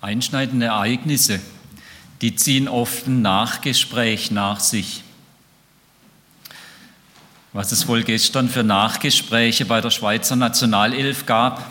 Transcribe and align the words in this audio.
Einschneidende 0.00 0.66
Ereignisse, 0.66 1.40
die 2.20 2.36
ziehen 2.36 2.68
oft 2.68 3.08
ein 3.08 3.20
Nachgespräch 3.20 4.30
nach 4.30 4.60
sich. 4.60 5.02
Was 7.52 7.72
es 7.72 7.88
wohl 7.88 8.04
gestern 8.04 8.48
für 8.48 8.62
Nachgespräche 8.62 9.64
bei 9.64 9.80
der 9.80 9.90
Schweizer 9.90 10.36
Nationalelf 10.36 11.26
gab, 11.26 11.68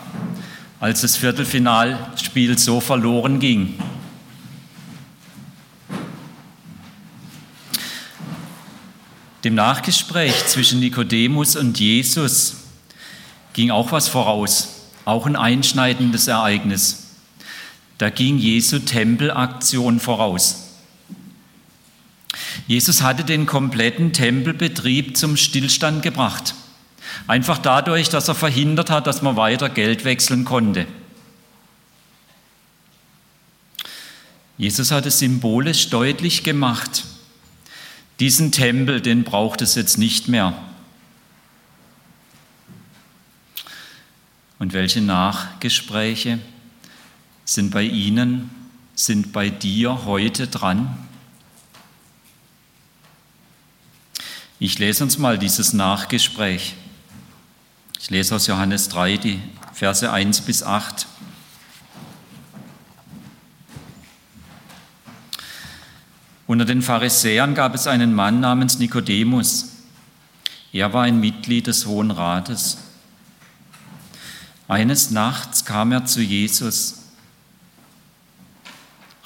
als 0.78 1.00
das 1.00 1.16
Viertelfinalspiel 1.16 2.58
so 2.58 2.80
verloren 2.80 3.40
ging. 3.40 3.80
Dem 9.42 9.54
Nachgespräch 9.54 10.46
zwischen 10.48 10.80
Nikodemus 10.80 11.56
und 11.56 11.80
Jesus 11.80 12.56
ging 13.54 13.70
auch 13.70 13.90
was 13.90 14.06
voraus, 14.08 14.82
auch 15.06 15.24
ein 15.24 15.36
einschneidendes 15.36 16.26
Ereignis. 16.26 17.07
Da 17.98 18.10
ging 18.10 18.38
Jesu 18.38 18.78
Tempelaktion 18.78 19.98
voraus. 19.98 20.68
Jesus 22.68 23.02
hatte 23.02 23.24
den 23.24 23.46
kompletten 23.46 24.12
Tempelbetrieb 24.12 25.16
zum 25.16 25.36
Stillstand 25.36 26.02
gebracht. 26.02 26.54
Einfach 27.26 27.58
dadurch, 27.58 28.08
dass 28.08 28.28
er 28.28 28.34
verhindert 28.34 28.90
hat, 28.90 29.06
dass 29.06 29.22
man 29.22 29.36
weiter 29.36 29.68
Geld 29.68 30.04
wechseln 30.04 30.44
konnte. 30.44 30.86
Jesus 34.56 34.90
hat 34.90 35.06
es 35.06 35.18
symbolisch 35.18 35.88
deutlich 35.88 36.44
gemacht. 36.44 37.04
Diesen 38.20 38.50
Tempel, 38.52 39.00
den 39.00 39.24
braucht 39.24 39.62
es 39.62 39.74
jetzt 39.76 39.98
nicht 39.98 40.28
mehr. 40.28 40.52
Und 44.58 44.72
welche 44.72 45.00
Nachgespräche 45.00 46.40
sind 47.48 47.70
bei 47.70 47.82
Ihnen, 47.82 48.50
sind 48.94 49.32
bei 49.32 49.48
dir 49.48 50.04
heute 50.04 50.48
dran? 50.48 50.98
Ich 54.58 54.78
lese 54.78 55.02
uns 55.02 55.16
mal 55.16 55.38
dieses 55.38 55.72
Nachgespräch. 55.72 56.74
Ich 57.98 58.10
lese 58.10 58.34
aus 58.34 58.48
Johannes 58.48 58.90
3 58.90 59.16
die 59.16 59.40
Verse 59.72 60.12
1 60.12 60.42
bis 60.42 60.62
8. 60.62 61.06
Unter 66.46 66.66
den 66.66 66.82
Pharisäern 66.82 67.54
gab 67.54 67.74
es 67.74 67.86
einen 67.86 68.12
Mann 68.12 68.40
namens 68.40 68.78
Nikodemus. 68.78 69.70
Er 70.74 70.92
war 70.92 71.04
ein 71.04 71.18
Mitglied 71.18 71.66
des 71.66 71.86
Hohen 71.86 72.10
Rates. 72.10 72.76
Eines 74.66 75.10
Nachts 75.10 75.64
kam 75.64 75.92
er 75.92 76.04
zu 76.04 76.20
Jesus 76.20 76.97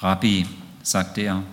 Rabbi, 0.03 0.45
sagte 0.83 1.21
er, 1.21 1.43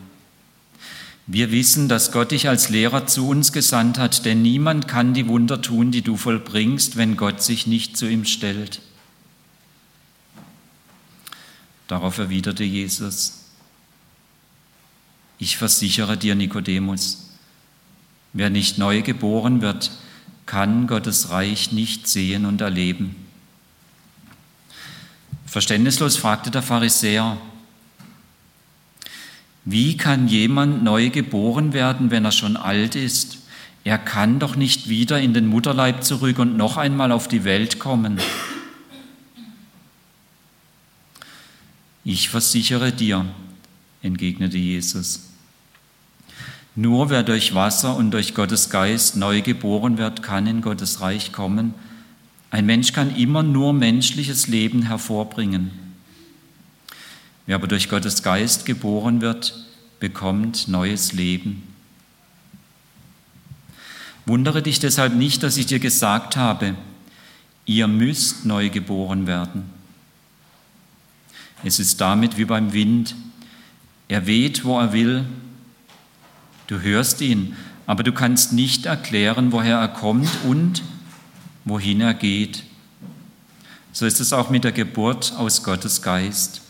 wir 1.28 1.52
wissen, 1.52 1.88
dass 1.88 2.10
Gott 2.10 2.32
dich 2.32 2.48
als 2.48 2.68
Lehrer 2.68 3.06
zu 3.06 3.28
uns 3.28 3.52
gesandt 3.52 3.98
hat, 3.98 4.24
denn 4.24 4.42
niemand 4.42 4.88
kann 4.88 5.14
die 5.14 5.28
Wunder 5.28 5.62
tun, 5.62 5.92
die 5.92 6.02
du 6.02 6.16
vollbringst, 6.16 6.96
wenn 6.96 7.16
Gott 7.16 7.40
sich 7.40 7.68
nicht 7.68 7.96
zu 7.96 8.08
ihm 8.08 8.24
stellt. 8.24 8.80
Darauf 11.86 12.18
erwiderte 12.18 12.64
Jesus, 12.64 13.44
ich 15.38 15.56
versichere 15.56 16.16
dir, 16.16 16.34
Nikodemus, 16.34 17.30
wer 18.32 18.50
nicht 18.50 18.78
neu 18.78 19.02
geboren 19.02 19.60
wird, 19.60 19.92
kann 20.46 20.88
Gottes 20.88 21.30
Reich 21.30 21.70
nicht 21.70 22.08
sehen 22.08 22.44
und 22.46 22.60
erleben. 22.60 23.14
Verständnislos 25.46 26.16
fragte 26.16 26.50
der 26.50 26.62
Pharisäer, 26.62 27.38
wie 29.70 29.96
kann 29.96 30.26
jemand 30.26 30.82
neu 30.82 31.10
geboren 31.10 31.72
werden, 31.72 32.10
wenn 32.10 32.24
er 32.24 32.32
schon 32.32 32.56
alt 32.56 32.96
ist? 32.96 33.38
Er 33.84 33.98
kann 33.98 34.38
doch 34.38 34.56
nicht 34.56 34.88
wieder 34.88 35.20
in 35.20 35.32
den 35.32 35.46
Mutterleib 35.46 36.02
zurück 36.04 36.38
und 36.38 36.56
noch 36.56 36.76
einmal 36.76 37.12
auf 37.12 37.28
die 37.28 37.44
Welt 37.44 37.78
kommen. 37.78 38.18
Ich 42.04 42.28
versichere 42.28 42.92
dir, 42.92 43.26
entgegnete 44.02 44.58
Jesus, 44.58 45.30
nur 46.74 47.10
wer 47.10 47.22
durch 47.22 47.54
Wasser 47.54 47.96
und 47.96 48.10
durch 48.12 48.34
Gottes 48.34 48.70
Geist 48.70 49.16
neu 49.16 49.42
geboren 49.42 49.98
wird, 49.98 50.22
kann 50.22 50.46
in 50.46 50.62
Gottes 50.62 51.00
Reich 51.00 51.32
kommen. 51.32 51.74
Ein 52.50 52.66
Mensch 52.66 52.92
kann 52.92 53.14
immer 53.14 53.42
nur 53.42 53.72
menschliches 53.72 54.46
Leben 54.46 54.82
hervorbringen. 54.82 55.89
Wer 57.50 57.56
aber 57.56 57.66
durch 57.66 57.88
Gottes 57.88 58.22
Geist 58.22 58.64
geboren 58.64 59.20
wird, 59.20 59.54
bekommt 59.98 60.68
neues 60.68 61.12
Leben. 61.12 61.64
Wundere 64.24 64.62
dich 64.62 64.78
deshalb 64.78 65.16
nicht, 65.16 65.42
dass 65.42 65.56
ich 65.56 65.66
dir 65.66 65.80
gesagt 65.80 66.36
habe, 66.36 66.76
ihr 67.66 67.88
müsst 67.88 68.46
neu 68.46 68.70
geboren 68.70 69.26
werden. 69.26 69.64
Es 71.64 71.80
ist 71.80 72.00
damit 72.00 72.38
wie 72.38 72.44
beim 72.44 72.72
Wind. 72.72 73.16
Er 74.06 74.28
weht, 74.28 74.64
wo 74.64 74.78
er 74.78 74.92
will. 74.92 75.24
Du 76.68 76.78
hörst 76.78 77.20
ihn, 77.20 77.56
aber 77.84 78.04
du 78.04 78.12
kannst 78.12 78.52
nicht 78.52 78.86
erklären, 78.86 79.50
woher 79.50 79.78
er 79.78 79.88
kommt 79.88 80.30
und 80.44 80.84
wohin 81.64 82.00
er 82.00 82.14
geht. 82.14 82.62
So 83.92 84.06
ist 84.06 84.20
es 84.20 84.32
auch 84.32 84.50
mit 84.50 84.62
der 84.62 84.70
Geburt 84.70 85.32
aus 85.36 85.64
Gottes 85.64 86.00
Geist. 86.00 86.62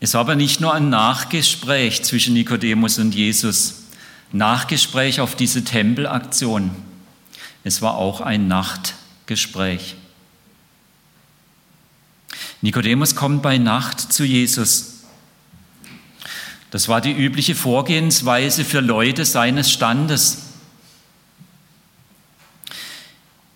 Es 0.00 0.14
war 0.14 0.20
aber 0.20 0.36
nicht 0.36 0.60
nur 0.60 0.72
ein 0.74 0.90
Nachgespräch 0.90 2.02
zwischen 2.04 2.34
Nikodemus 2.34 2.98
und 2.98 3.14
Jesus, 3.14 3.82
Nachgespräch 4.30 5.20
auf 5.20 5.34
diese 5.34 5.64
Tempelaktion. 5.64 6.70
Es 7.64 7.82
war 7.82 7.96
auch 7.96 8.20
ein 8.20 8.46
Nachtgespräch. 8.46 9.96
Nikodemus 12.60 13.14
kommt 13.14 13.42
bei 13.42 13.58
Nacht 13.58 14.00
zu 14.12 14.24
Jesus. 14.24 15.04
Das 16.70 16.88
war 16.88 17.00
die 17.00 17.12
übliche 17.12 17.54
Vorgehensweise 17.54 18.64
für 18.64 18.80
Leute 18.80 19.24
seines 19.24 19.72
Standes. 19.72 20.42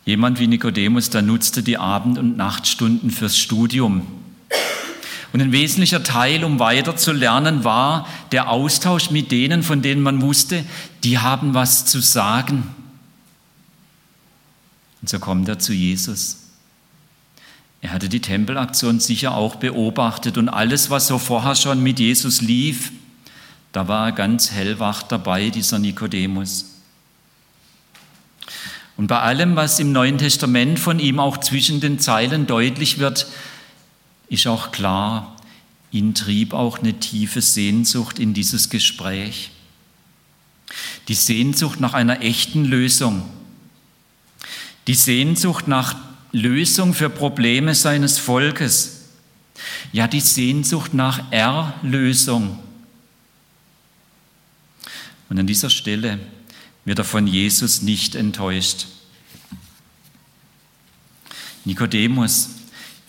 Jemand 0.04 0.40
wie 0.40 0.46
Nikodemus, 0.46 1.10
der 1.10 1.22
nutzte 1.22 1.62
die 1.62 1.78
Abend- 1.78 2.18
und 2.18 2.36
Nachtstunden 2.36 3.10
fürs 3.10 3.38
Studium. 3.38 4.06
Und 5.32 5.40
ein 5.40 5.52
wesentlicher 5.52 6.02
Teil, 6.02 6.44
um 6.44 6.58
weiterzulernen, 6.58 7.64
war 7.64 8.06
der 8.32 8.50
Austausch 8.50 9.10
mit 9.10 9.30
denen, 9.30 9.62
von 9.62 9.80
denen 9.80 10.02
man 10.02 10.20
wusste, 10.20 10.64
die 11.04 11.18
haben 11.18 11.54
was 11.54 11.86
zu 11.86 12.00
sagen. 12.00 12.68
Und 15.00 15.08
so 15.08 15.18
kommt 15.18 15.48
er 15.48 15.58
zu 15.58 15.72
Jesus. 15.72 16.38
Er 17.80 17.92
hatte 17.92 18.08
die 18.08 18.20
Tempelaktion 18.20 19.00
sicher 19.00 19.34
auch 19.34 19.56
beobachtet 19.56 20.38
und 20.38 20.48
alles, 20.48 20.90
was 20.90 21.08
so 21.08 21.18
vorher 21.18 21.56
schon 21.56 21.82
mit 21.82 21.98
Jesus 21.98 22.40
lief, 22.40 22.92
da 23.72 23.88
war 23.88 24.08
er 24.08 24.12
ganz 24.12 24.52
hellwach 24.52 25.02
dabei, 25.02 25.48
dieser 25.48 25.78
Nikodemus. 25.78 26.66
Und 28.98 29.06
bei 29.06 29.18
allem, 29.18 29.56
was 29.56 29.80
im 29.80 29.90
Neuen 29.90 30.18
Testament 30.18 30.78
von 30.78 31.00
ihm 31.00 31.18
auch 31.18 31.38
zwischen 31.38 31.80
den 31.80 31.98
Zeilen 31.98 32.46
deutlich 32.46 32.98
wird, 32.98 33.26
ist 34.32 34.46
auch 34.46 34.72
klar, 34.72 35.36
ihn 35.90 36.14
trieb 36.14 36.54
auch 36.54 36.78
eine 36.78 36.98
tiefe 36.98 37.42
Sehnsucht 37.42 38.18
in 38.18 38.32
dieses 38.32 38.70
Gespräch. 38.70 39.50
Die 41.08 41.14
Sehnsucht 41.14 41.80
nach 41.80 41.92
einer 41.92 42.22
echten 42.22 42.64
Lösung. 42.64 43.28
Die 44.86 44.94
Sehnsucht 44.94 45.68
nach 45.68 45.96
Lösung 46.32 46.94
für 46.94 47.10
Probleme 47.10 47.74
seines 47.74 48.18
Volkes. 48.18 49.02
Ja, 49.92 50.08
die 50.08 50.20
Sehnsucht 50.20 50.94
nach 50.94 51.30
Erlösung. 51.30 52.58
Und 55.28 55.38
an 55.38 55.46
dieser 55.46 55.68
Stelle 55.68 56.18
wird 56.86 56.98
er 56.98 57.04
von 57.04 57.26
Jesus 57.26 57.82
nicht 57.82 58.14
enttäuscht. 58.14 58.86
Nikodemus, 61.66 62.48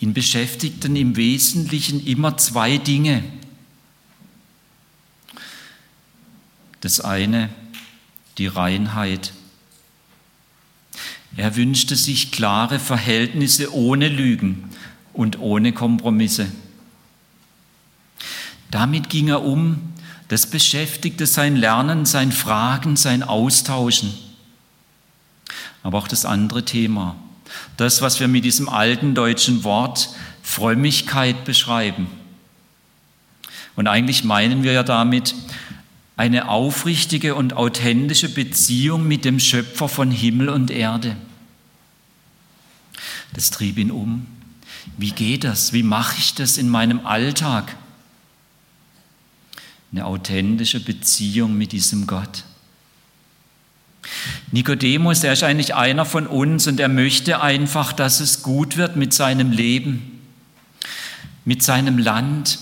Ihn 0.00 0.12
beschäftigten 0.14 0.96
im 0.96 1.16
Wesentlichen 1.16 2.04
immer 2.04 2.36
zwei 2.36 2.78
Dinge. 2.78 3.24
Das 6.80 7.00
eine, 7.00 7.48
die 8.38 8.46
Reinheit. 8.46 9.32
Er 11.36 11.56
wünschte 11.56 11.96
sich 11.96 12.30
klare 12.30 12.78
Verhältnisse 12.78 13.74
ohne 13.74 14.08
Lügen 14.08 14.70
und 15.12 15.38
ohne 15.38 15.72
Kompromisse. 15.72 16.46
Damit 18.70 19.08
ging 19.08 19.28
er 19.28 19.42
um, 19.42 19.94
das 20.28 20.48
beschäftigte 20.48 21.26
sein 21.26 21.56
Lernen, 21.56 22.06
sein 22.06 22.32
Fragen, 22.32 22.96
sein 22.96 23.22
Austauschen. 23.22 24.12
aber 25.82 25.98
auch 25.98 26.08
das 26.08 26.24
andere 26.24 26.64
Thema. 26.64 27.16
Das, 27.76 28.02
was 28.02 28.20
wir 28.20 28.28
mit 28.28 28.44
diesem 28.44 28.68
alten 28.68 29.14
deutschen 29.14 29.64
Wort 29.64 30.10
Frömmigkeit 30.42 31.44
beschreiben. 31.44 32.06
Und 33.76 33.88
eigentlich 33.88 34.24
meinen 34.24 34.62
wir 34.62 34.72
ja 34.72 34.82
damit 34.82 35.34
eine 36.16 36.48
aufrichtige 36.48 37.34
und 37.34 37.54
authentische 37.54 38.28
Beziehung 38.28 39.08
mit 39.08 39.24
dem 39.24 39.40
Schöpfer 39.40 39.88
von 39.88 40.10
Himmel 40.10 40.48
und 40.48 40.70
Erde. 40.70 41.16
Das 43.32 43.50
trieb 43.50 43.78
ihn 43.78 43.90
um. 43.90 44.26
Wie 44.96 45.10
geht 45.10 45.44
das? 45.44 45.72
Wie 45.72 45.82
mache 45.82 46.16
ich 46.18 46.34
das 46.34 46.56
in 46.56 46.68
meinem 46.68 47.04
Alltag? 47.04 47.76
Eine 49.90 50.06
authentische 50.06 50.80
Beziehung 50.80 51.56
mit 51.56 51.72
diesem 51.72 52.06
Gott. 52.06 52.44
Nikodemus, 54.52 55.24
er 55.24 55.32
ist 55.32 55.42
eigentlich 55.42 55.74
einer 55.74 56.04
von 56.04 56.26
uns 56.26 56.66
und 56.66 56.80
er 56.80 56.88
möchte 56.88 57.40
einfach, 57.40 57.92
dass 57.92 58.20
es 58.20 58.42
gut 58.42 58.76
wird 58.76 58.96
mit 58.96 59.12
seinem 59.12 59.50
Leben, 59.50 60.20
mit 61.44 61.62
seinem 61.62 61.98
Land, 61.98 62.58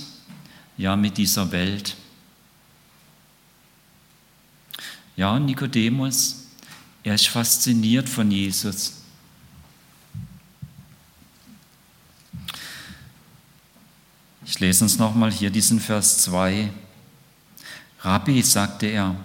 ja, 0.76 0.96
mit 0.96 1.18
dieser 1.18 1.52
Welt. 1.52 1.96
Ja, 5.16 5.38
Nikodemus, 5.38 6.46
er 7.02 7.14
ist 7.14 7.28
fasziniert 7.28 8.08
von 8.08 8.30
Jesus. 8.30 8.94
Ich 14.46 14.58
lese 14.60 14.84
uns 14.84 14.98
nochmal 14.98 15.30
hier 15.30 15.50
diesen 15.50 15.80
Vers 15.80 16.18
2. 16.22 16.70
Rabbi, 18.00 18.42
sagte 18.42 18.86
er, 18.86 19.16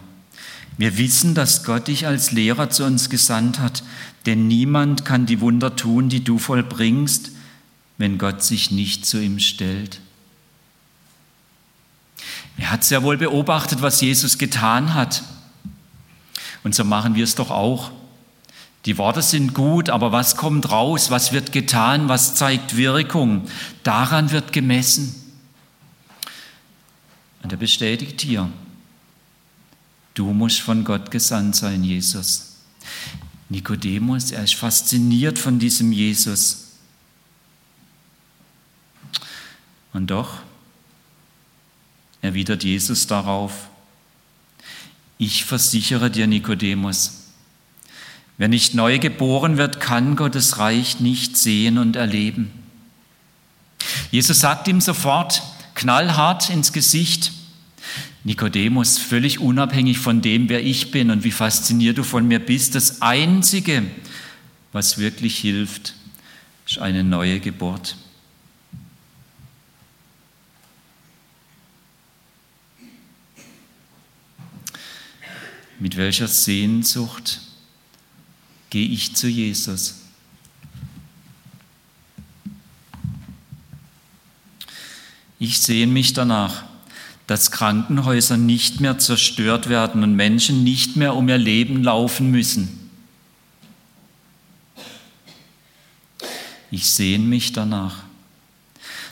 wir 0.78 0.98
wissen, 0.98 1.34
dass 1.34 1.64
Gott 1.64 1.88
dich 1.88 2.06
als 2.06 2.32
Lehrer 2.32 2.70
zu 2.70 2.86
uns 2.86 3.10
gesandt 3.10 3.60
hat, 3.60 3.84
denn 4.26 4.48
niemand 4.48 5.06
kann 5.06 5.26
die 5.26 5.42
Wunder 5.42 5.76
tun, 5.76 6.10
die 6.10 6.24
du 6.24 6.38
vollbringst, 6.38 7.32
wenn 7.98 8.18
Gott 8.18 8.44
sich 8.44 8.70
nicht 8.70 9.06
zu 9.06 9.22
ihm 9.22 9.40
stellt. 9.40 10.00
Er 12.58 12.72
hat 12.72 12.84
sehr 12.84 13.04
wohl 13.04 13.18
beobachtet, 13.18 13.82
was 13.82 14.02
Jesus 14.02 14.38
getan 14.38 14.94
hat. 14.94 15.24
Und 16.64 16.76
so 16.76 16.84
machen 16.84 17.16
wir 17.16 17.24
es 17.24 17.36
doch 17.36 17.52
auch. 17.52 17.92
Die 18.86 18.98
Worte 18.98 19.22
sind 19.22 19.54
gut, 19.54 19.90
aber 19.90 20.12
was 20.12 20.36
kommt 20.36 20.72
raus? 20.72 21.12
Was 21.12 21.32
wird 21.32 21.52
getan? 21.52 22.10
Was 22.10 22.36
zeigt 22.36 22.78
Wirkung? 22.78 23.48
Daran 23.84 24.32
wird 24.32 24.54
gemessen. 24.54 25.16
Und 27.44 27.52
er 27.52 27.58
bestätigt 27.58 28.22
hier, 28.22 28.50
du 30.18 30.34
musst 30.34 30.60
von 30.62 30.84
Gott 30.84 31.12
gesandt 31.12 31.56
sein, 31.56 31.84
Jesus. 31.84 32.56
Nikodemus, 33.50 34.32
er 34.32 34.44
ist 34.44 34.56
fasziniert 34.56 35.40
von 35.40 35.60
diesem 35.60 35.92
Jesus. 35.92 36.74
Und 39.94 40.08
doch 40.08 40.40
erwidert 42.22 42.64
Jesus 42.64 43.08
darauf, 43.08 43.70
ich 45.18 45.46
versichere 45.46 46.12
dir, 46.12 46.28
Nikodemus, 46.28 47.28
Wer 48.38 48.48
nicht 48.48 48.76
neu 48.76 49.00
geboren 49.00 49.58
wird, 49.58 49.80
kann 49.80 50.16
Gottes 50.16 50.60
Reich 50.60 51.00
nicht 51.00 51.38
sehen 51.38 51.80
und 51.80 51.96
erleben. 51.96 52.52
Jesus 54.12 54.40
sagt 54.40 54.68
ihm 54.68 54.80
sofort 54.80 55.42
knallhart 55.74 56.52
ins 56.52 56.72
Gesicht, 56.72 57.32
Nikodemus, 58.28 58.98
völlig 58.98 59.40
unabhängig 59.40 60.00
von 60.00 60.22
dem, 60.22 60.50
wer 60.50 60.62
ich 60.62 60.92
bin 60.92 61.12
und 61.12 61.24
wie 61.24 61.32
fasziniert 61.32 61.98
du 61.98 62.04
von 62.04 62.28
mir 62.28 62.40
bist, 62.40 62.76
das 62.76 63.02
Einzige, 63.02 63.84
was 64.74 64.98
wirklich 64.98 65.38
hilft, 65.38 65.96
ist 66.68 66.78
eine 66.80 67.06
neue 67.06 67.40
Geburt. 67.40 67.96
Mit 75.80 75.96
welcher 75.96 76.28
Sehnsucht 76.28 77.40
gehe 78.70 78.90
ich 78.90 79.16
zu 79.16 79.30
Jesus. 79.30 80.02
Ich 85.40 85.60
sehne 85.60 85.94
mich 85.94 86.12
danach, 86.12 86.67
dass 87.28 87.52
Krankenhäuser 87.52 88.38
nicht 88.38 88.80
mehr 88.80 88.98
zerstört 89.00 89.68
werden 89.68 90.02
und 90.02 90.16
Menschen 90.16 90.64
nicht 90.64 90.96
mehr 90.96 91.14
um 91.14 91.28
ihr 91.28 91.38
Leben 91.38 91.84
laufen 91.84 92.32
müssen. 92.32 92.90
Ich 96.72 96.90
sehne 96.90 97.26
mich 97.26 97.52
danach, 97.52 98.04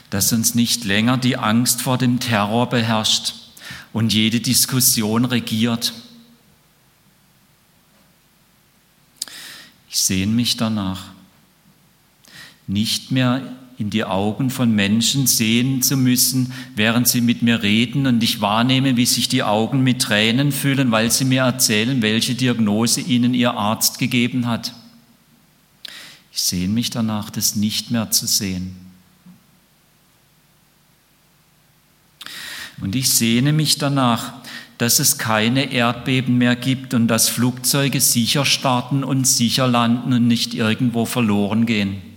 dass 0.09 0.31
uns 0.31 0.55
nicht 0.55 0.85
länger 0.85 1.17
die 1.17 1.37
Angst 1.37 1.81
vor 1.81 1.97
dem 1.97 2.19
Terror 2.19 2.69
beherrscht 2.69 3.33
und 3.91 4.13
jede 4.13 4.39
Diskussion 4.39 5.25
regiert. 5.25 5.93
Ich 9.89 9.99
sehne 9.99 10.31
mich 10.31 10.57
danach, 10.57 11.03
nicht 12.67 13.11
mehr 13.11 13.41
in 13.77 13.89
die 13.89 14.05
Augen 14.05 14.49
von 14.49 14.71
Menschen 14.71 15.27
sehen 15.27 15.81
zu 15.81 15.97
müssen, 15.97 16.53
während 16.75 17.07
sie 17.07 17.21
mit 17.21 17.41
mir 17.41 17.61
reden 17.61 18.07
und 18.07 18.23
ich 18.23 18.39
wahrnehme, 18.39 18.95
wie 18.95 19.05
sich 19.05 19.27
die 19.27 19.43
Augen 19.43 19.83
mit 19.83 20.01
Tränen 20.01 20.51
füllen, 20.51 20.91
weil 20.91 21.11
sie 21.11 21.25
mir 21.25 21.43
erzählen, 21.43 22.01
welche 22.01 22.35
Diagnose 22.35 23.01
ihnen 23.01 23.33
ihr 23.33 23.53
Arzt 23.53 23.99
gegeben 23.99 24.47
hat. 24.47 24.73
Ich 26.31 26.41
sehne 26.41 26.73
mich 26.73 26.89
danach, 26.89 27.29
das 27.29 27.55
nicht 27.55 27.91
mehr 27.91 28.11
zu 28.11 28.27
sehen. 28.27 28.75
Und 32.81 32.95
ich 32.95 33.09
sehne 33.09 33.53
mich 33.53 33.77
danach, 33.77 34.33
dass 34.77 34.99
es 34.99 35.17
keine 35.17 35.71
Erdbeben 35.71 36.37
mehr 36.37 36.55
gibt 36.55 36.93
und 36.93 37.07
dass 37.07 37.29
Flugzeuge 37.29 38.01
sicher 38.01 38.43
starten 38.45 39.03
und 39.03 39.25
sicher 39.25 39.67
landen 39.67 40.11
und 40.11 40.27
nicht 40.27 40.53
irgendwo 40.53 41.05
verloren 41.05 41.65
gehen. 41.65 42.14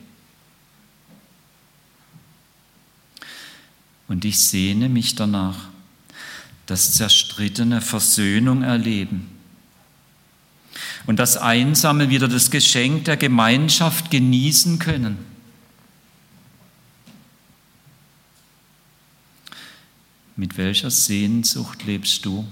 Und 4.09 4.25
ich 4.25 4.39
sehne 4.39 4.89
mich 4.89 5.15
danach, 5.15 5.69
dass 6.67 6.95
Zerstrittene 6.95 7.81
Versöhnung 7.81 8.63
erleben 8.63 9.29
und 11.07 11.19
dass 11.19 11.37
Einsame 11.37 12.11
wieder 12.11 12.29
das 12.29 12.51
Geschenk 12.51 13.05
der 13.05 13.17
Gemeinschaft 13.17 14.11
genießen 14.11 14.79
können. 14.79 15.19
Mit 20.37 20.57
welcher 20.57 20.91
Sehnsucht 20.91 21.85
lebst 21.85 22.25
du? 22.25 22.47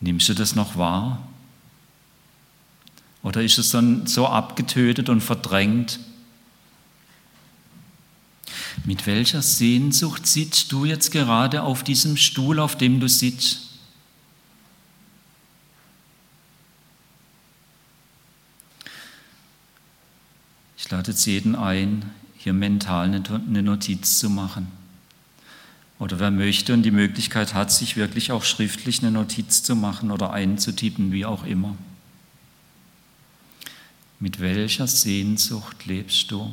Nimmst 0.00 0.28
du 0.28 0.34
das 0.34 0.54
noch 0.54 0.76
wahr? 0.76 1.26
Oder 3.24 3.42
ist 3.42 3.58
es 3.58 3.70
dann 3.70 4.06
so 4.06 4.28
abgetötet 4.28 5.08
und 5.08 5.22
verdrängt? 5.22 5.98
Mit 8.84 9.06
welcher 9.06 9.40
Sehnsucht 9.40 10.26
sitzt 10.26 10.70
du 10.70 10.84
jetzt 10.84 11.10
gerade 11.10 11.62
auf 11.62 11.82
diesem 11.82 12.18
Stuhl, 12.18 12.60
auf 12.60 12.76
dem 12.76 13.00
du 13.00 13.08
sitzt? 13.08 13.62
Ich 20.76 20.90
lade 20.90 21.12
jetzt 21.12 21.24
jeden 21.24 21.56
ein, 21.56 22.10
hier 22.36 22.52
mental 22.52 23.04
eine 23.04 23.62
Notiz 23.62 24.18
zu 24.18 24.28
machen. 24.28 24.68
Oder 25.98 26.20
wer 26.20 26.30
möchte 26.30 26.74
und 26.74 26.82
die 26.82 26.90
Möglichkeit 26.90 27.54
hat, 27.54 27.72
sich 27.72 27.96
wirklich 27.96 28.32
auch 28.32 28.44
schriftlich 28.44 28.98
eine 29.00 29.10
Notiz 29.10 29.62
zu 29.62 29.76
machen 29.76 30.10
oder 30.10 30.34
einzutippen, 30.34 31.10
wie 31.10 31.24
auch 31.24 31.46
immer. 31.46 31.74
Mit 34.20 34.40
welcher 34.40 34.86
Sehnsucht 34.86 35.86
lebst 35.86 36.30
du? 36.30 36.52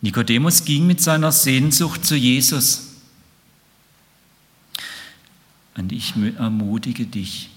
Nikodemus 0.00 0.64
ging 0.64 0.86
mit 0.86 1.00
seiner 1.00 1.30
Sehnsucht 1.30 2.04
zu 2.04 2.16
Jesus. 2.16 2.88
Und 5.76 5.92
ich 5.92 6.14
ermutige 6.36 7.06
dich, 7.06 7.50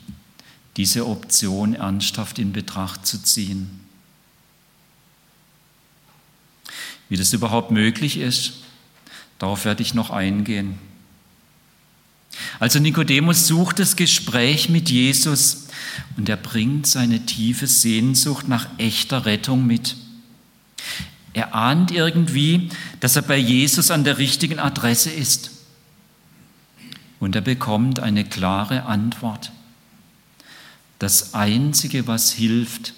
diese 0.77 1.07
Option 1.07 1.73
ernsthaft 1.73 2.37
in 2.37 2.53
Betracht 2.53 3.05
zu 3.05 3.21
ziehen. 3.21 3.81
Wie 7.09 7.17
das 7.17 7.33
überhaupt 7.33 7.71
möglich 7.71 8.17
ist, 8.17 8.63
darauf 9.39 9.65
werde 9.65 9.81
ich 9.81 9.93
noch 9.93 10.11
eingehen. 10.11 10.77
Also 12.59 12.79
Nikodemus 12.79 13.47
sucht 13.47 13.79
das 13.79 13.95
Gespräch 13.95 14.69
mit 14.69 14.89
Jesus 14.89 15.67
und 16.17 16.29
er 16.29 16.37
bringt 16.37 16.87
seine 16.87 17.25
tiefe 17.25 17.67
Sehnsucht 17.67 18.47
nach 18.47 18.67
echter 18.77 19.25
Rettung 19.25 19.65
mit. 19.65 19.95
Er 21.33 21.53
ahnt 21.53 21.91
irgendwie, 21.91 22.69
dass 23.01 23.15
er 23.15 23.21
bei 23.21 23.37
Jesus 23.37 23.91
an 23.91 24.03
der 24.03 24.17
richtigen 24.17 24.59
Adresse 24.59 25.11
ist. 25.11 25.51
Und 27.19 27.35
er 27.35 27.41
bekommt 27.41 27.99
eine 27.99 28.23
klare 28.23 28.83
Antwort. 28.83 29.51
Das 30.99 31.33
Einzige, 31.33 32.07
was 32.07 32.31
hilft, 32.31 32.93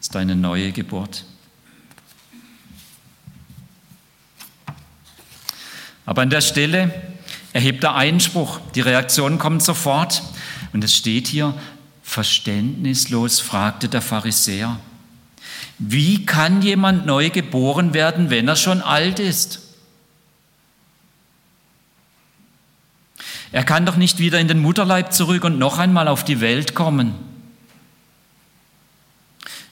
ist 0.00 0.16
eine 0.16 0.36
neue 0.36 0.72
Geburt. 0.72 1.24
Aber 6.06 6.22
an 6.22 6.30
der 6.30 6.40
Stelle 6.40 7.09
erhebt 7.52 7.84
er 7.84 7.94
Einspruch. 7.94 8.60
Die 8.74 8.80
Reaktion 8.80 9.38
kommt 9.38 9.62
sofort. 9.62 10.22
Und 10.72 10.84
es 10.84 10.94
steht 10.94 11.28
hier, 11.28 11.54
verständnislos 12.02 13.40
fragte 13.40 13.88
der 13.88 14.02
Pharisäer, 14.02 14.78
wie 15.78 16.26
kann 16.26 16.62
jemand 16.62 17.06
neu 17.06 17.30
geboren 17.30 17.94
werden, 17.94 18.30
wenn 18.30 18.48
er 18.48 18.56
schon 18.56 18.82
alt 18.82 19.18
ist? 19.18 19.60
Er 23.52 23.64
kann 23.64 23.86
doch 23.86 23.96
nicht 23.96 24.18
wieder 24.18 24.38
in 24.38 24.46
den 24.46 24.60
Mutterleib 24.60 25.12
zurück 25.12 25.44
und 25.44 25.58
noch 25.58 25.78
einmal 25.78 26.06
auf 26.06 26.24
die 26.24 26.40
Welt 26.40 26.74
kommen. 26.74 27.14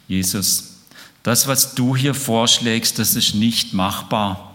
Jesus, 0.08 0.78
das, 1.22 1.46
was 1.46 1.74
du 1.74 1.94
hier 1.94 2.14
vorschlägst, 2.14 2.98
das 2.98 3.14
ist 3.14 3.34
nicht 3.34 3.74
machbar. 3.74 4.47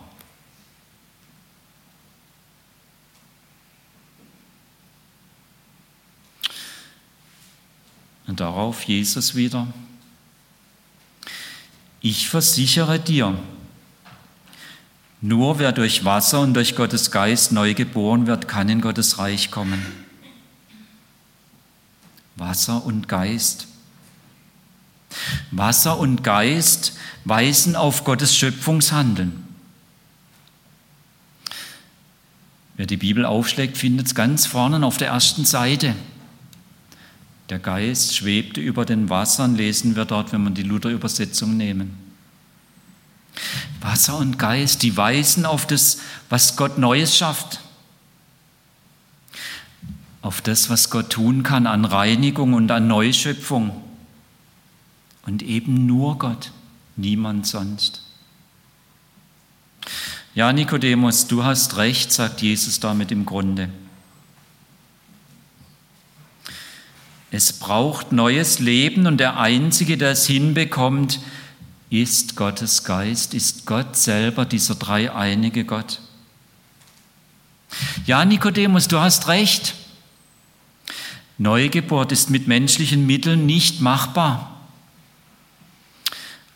Und 8.34 8.40
darauf 8.40 8.86
Jesus 8.86 9.36
wieder. 9.36 9.68
Ich 12.02 12.30
versichere 12.30 13.00
dir, 13.00 13.38
nur 15.22 15.60
wer 15.60 15.72
durch 15.72 16.04
Wasser 16.04 16.40
und 16.40 16.56
durch 16.56 16.76
Gottes 16.76 17.12
Geist 17.12 17.52
neu 17.52 17.76
geboren 17.76 18.26
wird, 18.26 18.48
kann 18.48 18.70
in 18.70 18.82
Gottes 18.82 19.20
Reich 19.20 19.52
kommen. 19.52 19.86
Wasser 22.36 22.84
und 22.84 23.08
Geist. 23.08 23.68
Wasser 25.52 26.00
und 26.00 26.24
Geist 26.24 26.98
weisen 27.26 27.76
auf 27.76 28.04
Gottes 28.04 28.36
Schöpfungshandeln. 28.36 29.46
Wer 32.78 32.88
die 32.88 32.98
Bibel 32.98 33.26
aufschlägt, 33.26 33.78
findet 33.78 34.08
es 34.08 34.16
ganz 34.16 34.48
vorne 34.48 34.84
auf 34.84 34.98
der 34.98 35.10
ersten 35.10 35.46
Seite. 35.46 35.94
Der 37.54 37.60
Geist 37.60 38.16
schwebte 38.16 38.60
über 38.60 38.84
den 38.84 39.12
Wassern, 39.12 39.54
lesen 39.54 39.96
wir 39.96 40.06
dort, 40.06 40.34
wenn 40.34 40.42
wir 40.42 40.50
die 40.50 40.64
Luther-Übersetzung 40.64 41.56
nehmen. 41.56 41.96
Wasser 43.80 44.18
und 44.18 44.40
Geist, 44.40 44.82
die 44.82 44.98
weisen 44.98 45.46
auf 45.46 45.68
das, 45.68 46.00
was 46.30 46.56
Gott 46.56 46.80
Neues 46.80 47.16
schafft, 47.16 47.60
auf 50.24 50.42
das, 50.42 50.72
was 50.72 50.90
Gott 50.90 51.12
tun 51.12 51.44
kann 51.44 51.68
an 51.68 51.86
Reinigung 51.86 52.56
und 52.56 52.72
an 52.72 52.88
Neuschöpfung. 52.88 53.84
Und 55.28 55.44
eben 55.44 55.86
nur 55.86 56.18
Gott, 56.18 56.52
niemand 56.96 57.46
sonst. 57.46 58.02
Ja, 60.34 60.52
Nikodemus, 60.52 61.28
du 61.28 61.44
hast 61.44 61.78
recht, 61.78 62.12
sagt 62.12 62.42
Jesus 62.42 62.80
damit 62.80 63.12
im 63.12 63.28
Grunde. 63.28 63.70
Es 67.34 67.52
braucht 67.52 68.12
neues 68.12 68.60
Leben 68.60 69.08
und 69.08 69.18
der 69.18 69.40
Einzige, 69.40 69.98
der 69.98 70.12
es 70.12 70.28
hinbekommt, 70.28 71.20
ist 71.90 72.36
Gottes 72.36 72.84
Geist, 72.84 73.34
ist 73.34 73.66
Gott 73.66 73.96
selber, 73.96 74.46
dieser 74.46 74.76
dreieinige 74.76 75.66
Gott. 75.66 76.00
Ja, 78.06 78.24
Nikodemus, 78.24 78.88
du 78.88 79.00
hast 79.00 79.30
recht. 79.30 79.74
Neugeburt 81.40 82.12
ist 82.12 82.30
mit 82.30 82.48
menschlichen 82.48 83.08
Mitteln 83.08 83.48
nicht 83.48 83.82
machbar. 83.82 84.62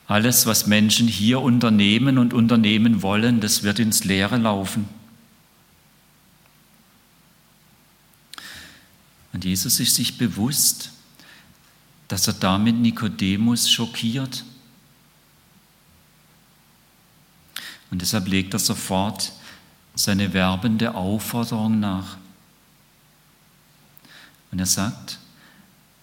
Alles, 0.05 0.46
was 0.46 0.67
Menschen 0.67 1.07
hier 1.07 1.41
unternehmen 1.41 2.19
und 2.19 2.36
unternehmen 2.36 3.01
wollen, 3.01 3.39
das 3.39 3.63
wird 3.63 3.79
ins 3.79 4.03
Leere 4.03 4.38
laufen. 4.38 4.88
Und 9.38 9.46
Jesus 9.46 9.79
ist 9.79 9.94
sich 9.94 10.17
bewusst, 10.17 10.89
dass 12.08 12.25
er 12.25 12.34
damit 12.34 12.75
Nikodemus 12.75 13.70
schockiert. 13.70 14.44
Und 17.91 18.01
deshalb 18.01 18.27
legt 18.29 18.56
er 18.56 18.60
sofort 18.60 19.32
seine 19.94 20.34
werbende 20.34 20.96
Aufforderung 20.96 21.79
nach. 21.79 22.17
Und 24.51 24.58
er 24.58 24.65
sagt, 24.65 25.20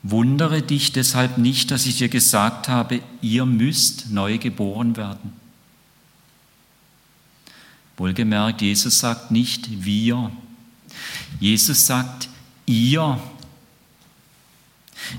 wundere 0.04 0.62
dich 0.62 0.92
deshalb 0.92 1.36
nicht, 1.36 1.72
dass 1.72 1.86
ich 1.86 1.98
dir 1.98 2.08
gesagt 2.08 2.68
habe, 2.68 3.02
ihr 3.20 3.46
müsst 3.46 4.10
neu 4.10 4.38
geboren 4.38 4.96
werden. 4.96 5.32
Wohlgemerkt, 7.96 8.62
Jesus 8.62 9.00
sagt 9.00 9.32
nicht 9.32 9.84
wir. 9.84 10.30
Jesus 11.40 11.86
sagt 11.86 12.28
Ihr. 12.66 13.20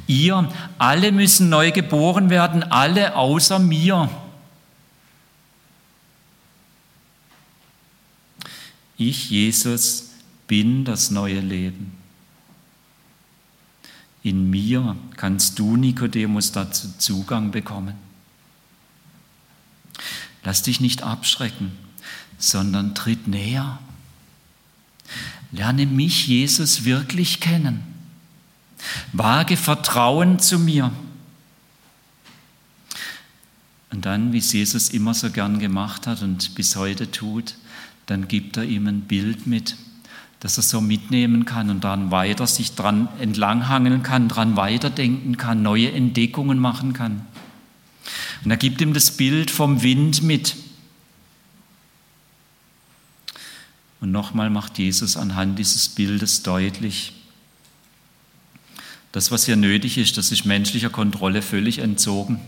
Ihr, 0.08 0.52
alle 0.78 1.12
müssen 1.12 1.50
neu 1.50 1.72
geboren 1.72 2.30
werden, 2.30 2.64
alle 2.64 3.16
außer 3.16 3.60
mir. 3.60 4.10
Ich, 8.98 9.30
Jesus, 9.30 10.12
bin 10.48 10.86
das 10.86 11.12
neue 11.12 11.40
Leben. 11.40 11.96
In 14.24 14.50
mir 14.50 14.96
kannst 15.18 15.60
du, 15.60 15.76
Nikodemus, 15.76 16.52
dazu 16.52 16.90
Zugang 16.98 17.52
bekommen. 17.52 17.96
Lass 20.44 20.64
dich 20.64 20.80
nicht 20.80 21.04
abschrecken, 21.04 21.72
sondern 22.38 22.96
tritt 22.96 23.28
näher. 23.28 23.80
Lerne 25.56 25.86
mich, 25.86 26.28
Jesus, 26.28 26.84
wirklich 26.84 27.40
kennen. 27.40 27.82
Wage 29.14 29.56
Vertrauen 29.56 30.38
zu 30.40 30.60
mir. 30.60 30.92
Und 33.90 34.06
dann, 34.06 34.34
wie 34.34 34.40
es 34.40 34.52
Jesus 34.52 34.90
immer 34.90 35.14
so 35.14 35.30
gern 35.30 35.60
gemacht 35.60 36.08
hat 36.08 36.22
und 36.22 36.56
bis 36.56 36.76
heute 36.76 37.10
tut, 37.10 37.56
dann 38.06 38.28
gibt 38.28 38.58
er 38.58 38.66
ihm 38.66 38.88
ein 38.88 39.02
Bild 39.02 39.48
mit, 39.48 39.78
das 40.42 40.58
er 40.58 40.64
so 40.64 40.82
mitnehmen 40.82 41.46
kann 41.46 41.70
und 41.70 41.86
dann 41.86 42.12
weiter 42.12 42.48
sich 42.48 42.76
dran 42.76 43.08
entlanghangeln 43.22 44.04
kann, 44.04 44.28
dran 44.28 44.58
weiterdenken 44.58 45.38
kann, 45.38 45.64
neue 45.64 45.90
Entdeckungen 45.90 46.60
machen 46.60 46.92
kann. 46.92 47.26
Und 48.44 48.52
er 48.52 48.58
gibt 48.58 48.82
ihm 48.82 48.94
das 48.94 49.12
Bild 49.12 49.52
vom 49.52 49.82
Wind 49.84 50.22
mit. 50.22 50.58
Und 54.02 54.12
nochmal 54.12 54.50
macht 54.50 54.78
Jesus 54.78 55.18
anhand 55.18 55.58
dieses 55.58 55.90
Bildes 55.90 56.44
deutlich, 56.44 57.14
das, 59.16 59.32
was 59.32 59.46
hier 59.46 59.56
nötig 59.56 59.98
ist, 59.98 60.18
das 60.18 60.34
ist 60.34 60.44
menschlicher 60.46 60.90
Kontrolle 60.90 61.42
völlig 61.42 61.80
entzogen. 61.80 62.42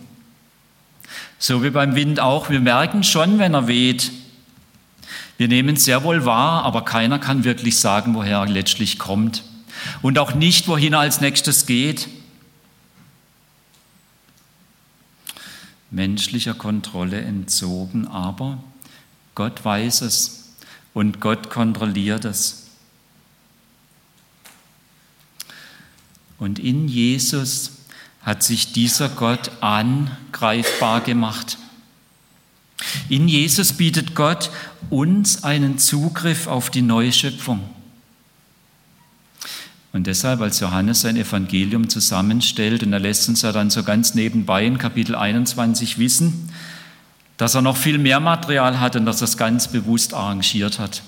So 1.40 1.64
wie 1.64 1.70
beim 1.70 1.96
Wind 1.96 2.20
auch. 2.20 2.50
Wir 2.50 2.60
merken 2.60 3.04
schon, 3.04 3.40
wenn 3.40 3.54
er 3.54 3.68
weht. 3.68 4.12
Wir 5.38 5.48
nehmen 5.48 5.78
es 5.78 5.86
sehr 5.86 6.04
wohl 6.04 6.26
wahr, 6.26 6.64
aber 6.64 6.84
keiner 6.84 7.20
kann 7.20 7.46
wirklich 7.46 7.80
sagen, 7.80 8.16
woher 8.16 8.40
er 8.40 8.48
letztlich 8.48 9.00
kommt. 9.00 9.44
Und 10.02 10.20
auch 10.20 10.34
nicht, 10.34 10.68
wohin 10.68 10.92
er 10.92 11.00
als 11.00 11.22
nächstes 11.22 11.68
geht. 11.68 12.10
Menschlicher 15.90 16.54
Kontrolle 16.54 17.22
entzogen, 17.22 18.08
aber 18.08 18.62
Gott 19.36 19.64
weiß 19.64 20.02
es 20.02 20.37
und 20.98 21.20
Gott 21.20 21.52
kontrolliert 21.52 22.26
es. 22.26 22.70
Und 26.40 26.58
in 26.58 26.88
Jesus 26.88 27.74
hat 28.24 28.42
sich 28.42 28.74
dieser 28.74 29.08
Gott 29.08 29.52
angreifbar 29.62 31.02
gemacht. 31.02 31.60
In 33.10 33.28
Jesus 33.28 33.74
bietet 33.74 34.16
Gott 34.16 34.50
uns 34.90 35.44
einen 35.44 35.78
Zugriff 35.78 36.48
auf 36.48 36.72
die 36.72 36.82
neue 36.82 37.14
Schöpfung. 37.14 37.60
Und 39.94 40.08
deshalb, 40.08 40.42
als 40.42 40.62
Johannes 40.62 41.02
sein 41.02 41.16
Evangelium 41.16 41.90
zusammenstellt, 41.90 42.82
und 42.82 42.92
er 42.92 43.00
lässt 43.00 43.30
uns 43.30 43.44
ja 43.44 43.52
dann 43.52 43.70
so 43.70 43.84
ganz 43.84 44.16
nebenbei 44.16 44.66
in 44.66 44.80
Kapitel 44.80 45.14
21 45.14 46.00
wissen, 46.00 46.50
dass 47.38 47.56
er 47.56 47.62
noch 47.62 47.78
viel 47.78 48.00
mehr 48.00 48.20
Material 48.20 48.80
hat 48.80 48.96
und 48.96 49.06
dass 49.06 49.22
er 49.22 49.26
es 49.26 49.38
ganz 49.38 49.68
bewusst 49.68 50.14
arrangiert 50.14 50.80
hat. 50.80 51.04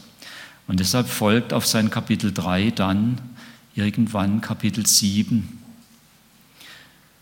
Und 0.67 0.79
deshalb 0.79 1.09
folgt 1.09 1.51
auf 1.51 1.65
sein 1.65 1.89
Kapitel 1.89 2.31
3 2.31 2.71
dann 2.71 3.19
irgendwann 3.73 4.39
Kapitel 4.39 4.85
7. 4.85 5.59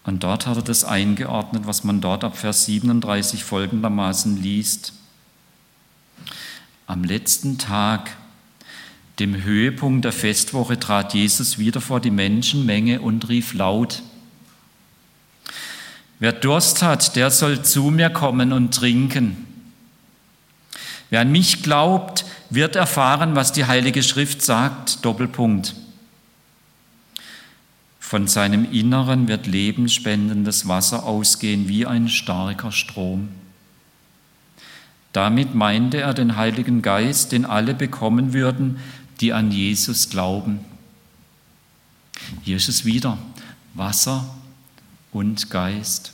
Und 0.03 0.23
dort 0.23 0.47
hat 0.47 0.57
er 0.57 0.63
das 0.63 0.83
eingeordnet, 0.83 1.65
was 1.65 1.83
man 1.83 2.01
dort 2.01 2.23
ab 2.23 2.37
Vers 2.37 2.65
37 2.65 3.43
folgendermaßen 3.43 4.41
liest. 4.41 4.93
Am 6.85 7.03
letzten 7.03 7.57
Tag, 7.57 8.15
dem 9.19 9.43
Höhepunkt 9.43 10.05
der 10.05 10.13
Festwoche, 10.13 10.79
trat 10.79 11.13
Jesus 11.13 11.57
wieder 11.57 11.81
vor 11.81 11.99
die 11.99 12.11
Menschenmenge 12.11 13.01
und 13.01 13.27
rief 13.27 13.53
laut, 13.53 14.01
Wer 16.19 16.31
Durst 16.31 16.81
hat, 16.81 17.15
der 17.15 17.29
soll 17.29 17.61
zu 17.63 17.91
mir 17.91 18.09
kommen 18.09 18.51
und 18.51 18.73
trinken. 18.73 19.45
Wer 21.09 21.21
an 21.21 21.31
mich 21.31 21.61
glaubt, 21.63 22.25
wird 22.49 22.75
erfahren, 22.75 23.35
was 23.35 23.51
die 23.51 23.65
Heilige 23.65 24.01
Schrift 24.01 24.41
sagt. 24.41 25.05
Doppelpunkt. 25.05 25.75
Von 27.99 28.27
seinem 28.27 28.71
Inneren 28.71 29.27
wird 29.27 29.47
lebensspendendes 29.47 30.67
Wasser 30.67 31.05
ausgehen 31.05 31.67
wie 31.67 31.85
ein 31.85 32.09
starker 32.09 32.71
Strom. 32.71 33.29
Damit 35.13 35.55
meinte 35.55 36.01
er 36.01 36.13
den 36.13 36.35
Heiligen 36.35 36.81
Geist, 36.81 37.31
den 37.31 37.45
alle 37.45 37.73
bekommen 37.73 38.33
würden, 38.33 38.79
die 39.19 39.33
an 39.33 39.51
Jesus 39.51 40.09
glauben. 40.09 40.59
Hier 42.43 42.57
ist 42.57 42.69
es 42.69 42.85
wieder, 42.85 43.17
Wasser 43.73 44.36
und 45.11 45.49
Geist. 45.49 46.13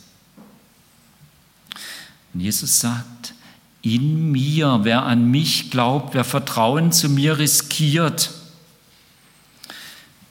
Und 2.33 2.39
Jesus 2.39 2.79
sagt, 2.79 3.33
in 3.81 4.31
mir, 4.31 4.79
wer 4.83 5.03
an 5.03 5.29
mich 5.29 5.69
glaubt, 5.69 6.13
wer 6.13 6.23
Vertrauen 6.23 6.91
zu 6.91 7.09
mir 7.09 7.37
riskiert, 7.37 8.31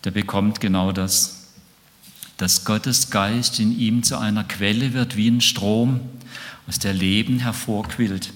der 0.05 0.11
bekommt 0.11 0.61
genau 0.61 0.91
das, 0.91 1.49
dass 2.39 2.65
Gottes 2.65 3.11
Geist 3.11 3.61
in 3.61 3.79
ihm 3.79 4.03
zu 4.03 4.19
einer 4.19 4.43
Quelle 4.43 4.95
wird 4.95 5.17
wie 5.17 5.29
ein 5.29 5.41
Strom, 5.41 6.01
aus 6.67 6.79
der 6.79 6.95
Leben 6.95 7.41
hervorquillt. 7.41 8.33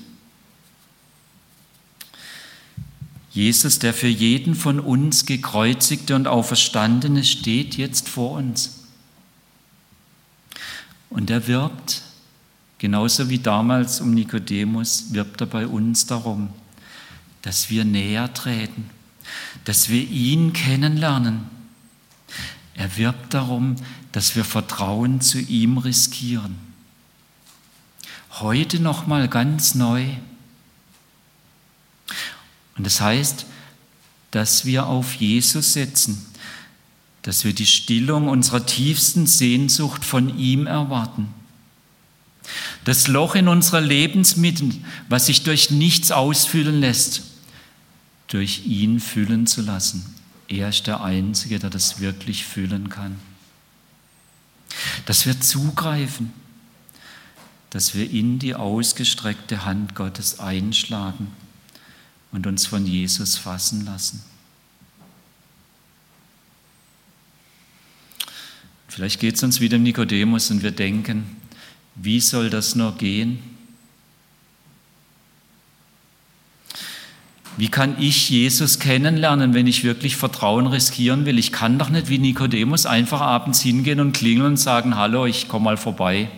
Jesus, 3.33 3.79
der 3.79 3.93
für 3.93 4.09
jeden 4.09 4.55
von 4.55 4.81
uns 4.81 5.27
gekreuzigte 5.27 6.15
und 6.15 6.27
auferstandene, 6.27 7.25
steht 7.25 7.77
jetzt 7.77 8.09
vor 8.09 8.33
uns. 8.33 8.76
Und 11.17 11.31
er 11.31 11.49
wirbt 11.49 12.03
Genauso 12.79 13.31
wie 13.31 13.39
damals 13.39 14.01
um 14.01 14.13
Nikodemus 14.13 15.13
wirbt 15.13 15.41
er 15.41 15.47
bei 15.47 15.67
uns 15.67 16.07
darum, 16.07 16.51
dass 17.43 17.71
wir 17.71 17.85
näher 17.85 18.33
treten, 18.35 18.91
dass 19.65 19.89
wir 19.89 20.03
ihn 20.03 20.53
kennenlernen. 20.53 21.47
Er 22.75 22.97
wirbt 22.99 23.33
darum, 23.33 23.77
dass 24.13 24.37
wir 24.37 24.45
Vertrauen 24.45 25.23
zu 25.23 25.39
ihm 25.39 25.79
riskieren. 25.79 26.57
Heute 28.41 28.79
noch 28.79 29.07
mal 29.07 29.27
ganz 29.29 29.75
neu. 29.75 30.05
Und 32.77 32.85
das 32.85 33.01
heißt, 33.01 33.47
dass 34.33 34.67
wir 34.67 34.87
auf 34.87 35.15
Jesus 35.15 35.73
setzen, 35.73 36.27
dass 37.27 37.45
wir 37.45 37.53
die 37.53 37.67
Stillung 37.67 38.29
unserer 38.29 38.65
tiefsten 38.65 39.27
Sehnsucht 39.27 40.05
von 40.05 40.39
ihm 40.39 40.67
erwarten 40.67 41.29
das 42.85 43.09
Loch 43.09 43.35
in 43.35 43.49
unserer 43.49 43.81
Lebensmitte, 43.81 44.71
was 45.09 45.27
sich 45.27 45.43
durch 45.43 45.71
nichts 45.71 46.13
ausfüllen 46.13 46.81
lässt, 46.81 47.23
durch 48.29 48.65
ihn 48.67 49.01
füllen 49.01 49.47
zu 49.47 49.63
lassen. 49.63 50.15
Er 50.49 50.69
ist 50.69 50.87
der 50.87 51.03
Einzige, 51.03 51.59
der 51.59 51.71
das 51.71 52.01
wirklich 52.01 52.45
füllen 52.45 52.89
kann. 52.89 53.17
Dass 55.07 55.27
wir 55.27 55.41
zugreifen, 55.41 56.33
dass 57.71 57.95
wir 57.95 58.09
in 58.09 58.39
die 58.39 58.55
ausgestreckte 58.55 59.65
Hand 59.65 59.95
Gottes 59.97 60.39
einschlagen 60.39 61.33
und 62.31 62.47
uns 62.47 62.67
von 62.67 62.87
Jesus 62.87 63.37
fassen 63.37 63.85
lassen. 63.85 64.23
Vielleicht 68.97 69.21
geht 69.21 69.35
es 69.35 69.43
uns 69.43 69.61
wie 69.61 69.69
dem 69.69 69.83
Nikodemus 69.83 70.51
und 70.51 70.63
wir 70.63 70.71
denken, 70.71 71.37
wie 71.97 72.19
soll 72.19 72.49
das 72.49 72.77
nur 72.77 72.97
gehen? 72.97 73.43
Wie 77.59 77.69
kann 77.69 78.01
ich 78.01 78.31
Jesus 78.31 78.79
kennenlernen, 78.79 79.53
wenn 79.53 79.67
ich 79.67 79.85
wirklich 79.85 80.17
Vertrauen 80.17 80.67
riskieren 80.67 81.27
will? 81.27 81.39
Ich 81.39 81.53
kann 81.53 81.79
doch 81.79 81.91
nicht 81.91 82.09
wie 82.09 82.17
Nikodemus 82.17 82.87
einfach 82.87 83.21
abends 83.21 83.61
hingehen 83.61 84.01
und 84.01 84.13
klingeln 84.13 84.53
und 84.53 84.57
sagen, 84.57 84.97
hallo, 84.97 85.27
ich 85.27 85.47
komme 85.47 85.67
mal 85.67 85.77
vorbei. 85.77 86.31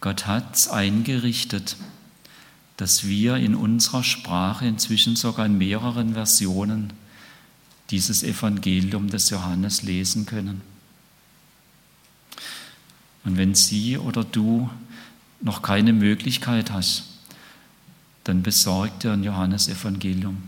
Gott 0.00 0.26
hat 0.26 0.54
es 0.56 0.68
eingerichtet, 0.68 1.76
dass 2.78 3.06
wir 3.06 3.36
in 3.36 3.54
unserer 3.54 4.02
Sprache, 4.02 4.66
inzwischen 4.66 5.14
sogar 5.14 5.44
in 5.44 5.58
mehreren 5.58 6.14
Versionen, 6.14 6.94
dieses 7.90 8.22
Evangelium 8.22 9.08
des 9.08 9.30
Johannes 9.30 9.82
lesen 9.82 10.26
können. 10.26 10.62
Und 13.24 13.36
wenn 13.36 13.54
Sie 13.54 13.98
oder 13.98 14.24
du 14.24 14.70
noch 15.40 15.62
keine 15.62 15.92
Möglichkeit 15.92 16.70
hast, 16.70 17.04
dann 18.24 18.42
besorg 18.42 19.00
dir 19.00 19.12
ein 19.12 19.22
Johannesevangelium. 19.22 20.42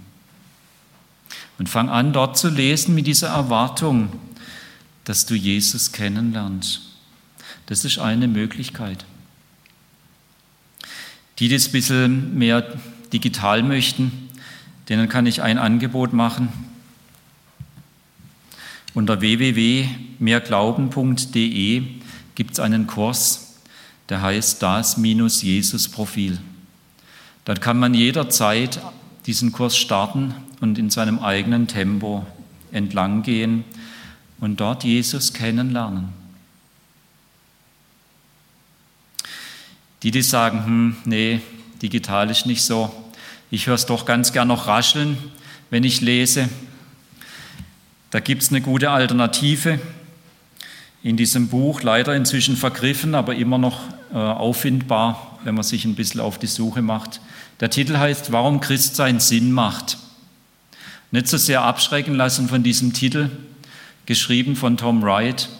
Und 1.58 1.68
fang 1.68 1.88
an, 1.88 2.12
dort 2.12 2.38
zu 2.38 2.48
lesen 2.48 2.94
mit 2.94 3.06
dieser 3.06 3.28
Erwartung, 3.28 4.10
dass 5.04 5.26
du 5.26 5.34
Jesus 5.34 5.92
kennenlernst. 5.92 6.80
Das 7.66 7.84
ist 7.84 7.98
eine 7.98 8.28
Möglichkeit. 8.28 9.04
Die, 11.38 11.48
die 11.48 11.54
es 11.54 11.68
ein 11.68 11.72
bisschen 11.72 12.38
mehr 12.38 12.66
digital 13.12 13.62
möchten, 13.62 14.30
denen 14.88 15.08
kann 15.08 15.26
ich 15.26 15.42
ein 15.42 15.58
Angebot 15.58 16.12
machen. 16.12 16.48
Unter 18.96 19.20
www.mehrglauben.de 19.20 21.82
gibt 22.34 22.52
es 22.52 22.60
einen 22.60 22.86
Kurs, 22.86 23.56
der 24.08 24.22
heißt 24.22 24.62
das 24.62 24.96
minus 24.96 25.42
Jesus 25.42 25.86
Profil. 25.86 26.38
Dort 27.44 27.60
kann 27.60 27.78
man 27.78 27.92
jederzeit 27.92 28.80
diesen 29.26 29.52
Kurs 29.52 29.76
starten 29.76 30.34
und 30.62 30.78
in 30.78 30.88
seinem 30.88 31.18
eigenen 31.18 31.68
Tempo 31.68 32.24
entlang 32.72 33.22
gehen 33.22 33.64
und 34.40 34.60
dort 34.60 34.82
Jesus 34.82 35.34
kennenlernen. 35.34 36.08
Die, 40.04 40.10
die 40.10 40.22
sagen, 40.22 40.64
hm, 40.64 40.96
nee, 41.04 41.42
digital 41.82 42.30
ist 42.30 42.46
nicht 42.46 42.62
so, 42.62 42.90
ich 43.50 43.66
höre 43.66 43.74
es 43.74 43.84
doch 43.84 44.06
ganz 44.06 44.32
gern 44.32 44.48
noch 44.48 44.68
rascheln, 44.68 45.18
wenn 45.68 45.84
ich 45.84 46.00
lese, 46.00 46.48
da 48.16 48.20
gibt 48.20 48.42
es 48.42 48.48
eine 48.48 48.62
gute 48.62 48.90
Alternative 48.90 49.78
in 51.02 51.18
diesem 51.18 51.48
Buch, 51.48 51.82
leider 51.82 52.16
inzwischen 52.16 52.56
vergriffen, 52.56 53.14
aber 53.14 53.34
immer 53.34 53.58
noch 53.58 53.78
äh, 54.10 54.16
auffindbar, 54.16 55.38
wenn 55.44 55.54
man 55.54 55.64
sich 55.64 55.84
ein 55.84 55.96
bisschen 55.96 56.22
auf 56.22 56.38
die 56.38 56.46
Suche 56.46 56.80
macht. 56.80 57.20
Der 57.60 57.68
Titel 57.68 57.98
heißt, 57.98 58.32
warum 58.32 58.60
Christsein 58.60 59.20
Sinn 59.20 59.52
macht. 59.52 59.98
Nicht 61.10 61.28
so 61.28 61.36
sehr 61.36 61.60
abschrecken 61.60 62.14
lassen 62.14 62.48
von 62.48 62.62
diesem 62.62 62.94
Titel, 62.94 63.28
geschrieben 64.06 64.56
von 64.56 64.78
Tom 64.78 65.02
Wright, 65.02 65.50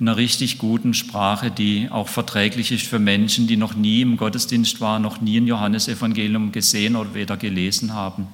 in 0.00 0.08
einer 0.08 0.16
richtig 0.16 0.58
guten 0.58 0.92
Sprache, 0.92 1.52
die 1.52 1.86
auch 1.88 2.08
verträglich 2.08 2.72
ist 2.72 2.84
für 2.84 2.98
Menschen, 2.98 3.46
die 3.46 3.56
noch 3.56 3.76
nie 3.76 4.00
im 4.00 4.16
Gottesdienst 4.16 4.80
waren, 4.80 5.02
noch 5.02 5.20
nie 5.20 5.38
ein 5.38 5.46
Johannesevangelium 5.46 6.50
gesehen 6.50 6.96
oder 6.96 7.14
weder 7.14 7.36
gelesen 7.36 7.94
haben 7.94 8.26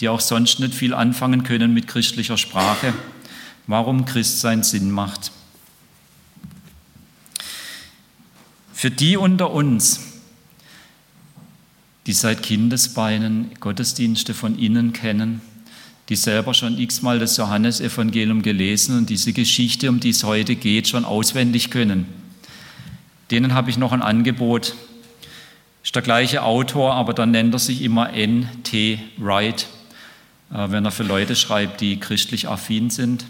die 0.00 0.08
auch 0.08 0.20
sonst 0.20 0.60
nicht 0.60 0.74
viel 0.74 0.94
anfangen 0.94 1.42
können 1.42 1.74
mit 1.74 1.86
christlicher 1.86 2.38
Sprache, 2.38 2.94
warum 3.66 4.06
Christsein 4.06 4.62
Sinn 4.62 4.90
macht. 4.90 5.30
Für 8.72 8.90
die 8.90 9.18
unter 9.18 9.50
uns, 9.50 10.00
die 12.06 12.14
seit 12.14 12.42
Kindesbeinen 12.42 13.50
Gottesdienste 13.60 14.32
von 14.32 14.58
innen 14.58 14.94
kennen, 14.94 15.42
die 16.08 16.16
selber 16.16 16.54
schon 16.54 16.78
x-mal 16.78 17.18
das 17.18 17.36
Johannesevangelium 17.36 18.42
gelesen 18.42 18.96
und 18.96 19.10
diese 19.10 19.34
Geschichte, 19.34 19.90
um 19.90 20.00
die 20.00 20.10
es 20.10 20.24
heute 20.24 20.56
geht, 20.56 20.88
schon 20.88 21.04
auswendig 21.04 21.70
können. 21.70 22.06
Denen 23.30 23.54
habe 23.54 23.70
ich 23.70 23.76
noch 23.76 23.92
ein 23.92 24.02
Angebot. 24.02 24.74
Ist 25.84 25.94
der 25.94 26.02
gleiche 26.02 26.42
Autor, 26.42 26.94
aber 26.94 27.12
dann 27.12 27.30
nennt 27.30 27.54
er 27.54 27.60
sich 27.60 27.82
immer 27.82 28.12
N.T. 28.12 28.98
Wright. 29.18 29.68
Äh, 30.52 30.70
wenn 30.70 30.84
er 30.84 30.90
für 30.90 31.02
Leute 31.02 31.36
schreibt, 31.36 31.80
die 31.80 31.98
christlich 31.98 32.48
affin 32.48 32.90
sind. 32.90 33.24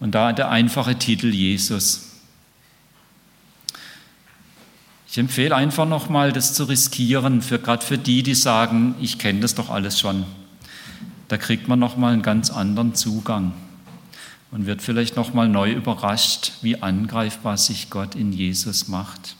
Und 0.00 0.14
da 0.14 0.32
der 0.32 0.50
einfache 0.50 0.96
Titel 0.96 1.28
Jesus. 1.28 2.04
Ich 5.10 5.16
empfehle 5.16 5.56
einfach 5.56 5.86
nochmal, 5.86 6.32
das 6.32 6.52
zu 6.52 6.64
riskieren, 6.64 7.40
für, 7.40 7.58
gerade 7.58 7.84
für 7.84 7.96
die, 7.96 8.22
die 8.22 8.34
sagen, 8.34 8.94
ich 9.00 9.18
kenne 9.18 9.40
das 9.40 9.54
doch 9.54 9.70
alles 9.70 9.98
schon. 9.98 10.26
da 11.28 11.36
kriegt 11.36 11.68
man 11.68 11.78
nochmal 11.78 12.12
einen 12.12 12.22
ganz 12.22 12.50
anderen 12.50 12.94
Zugang 12.94 13.52
und 14.50 14.66
wird 14.66 14.80
vielleicht 14.80 15.16
nochmal 15.16 15.48
neu 15.48 15.72
überrascht, 15.72 16.52
wie 16.62 16.80
angreifbar 16.80 17.56
sich 17.56 17.90
Gott 17.90 18.14
in 18.14 18.32
Jesus 18.32 18.88
macht. 18.88 19.36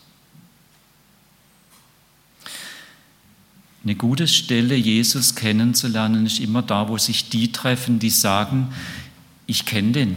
Eine 3.85 3.95
gute 3.95 4.27
Stelle, 4.27 4.75
Jesus 4.75 5.35
kennenzulernen, 5.35 6.27
ist 6.27 6.41
immer 6.41 6.62
da, 6.62 6.88
wo 6.88 6.99
sich 6.99 7.29
die 7.29 7.53
treffen, 7.53 7.99
die 7.99 8.11
sagen, 8.11 8.73
ich 9.47 9.64
kenne 9.64 9.93
den. 9.93 10.17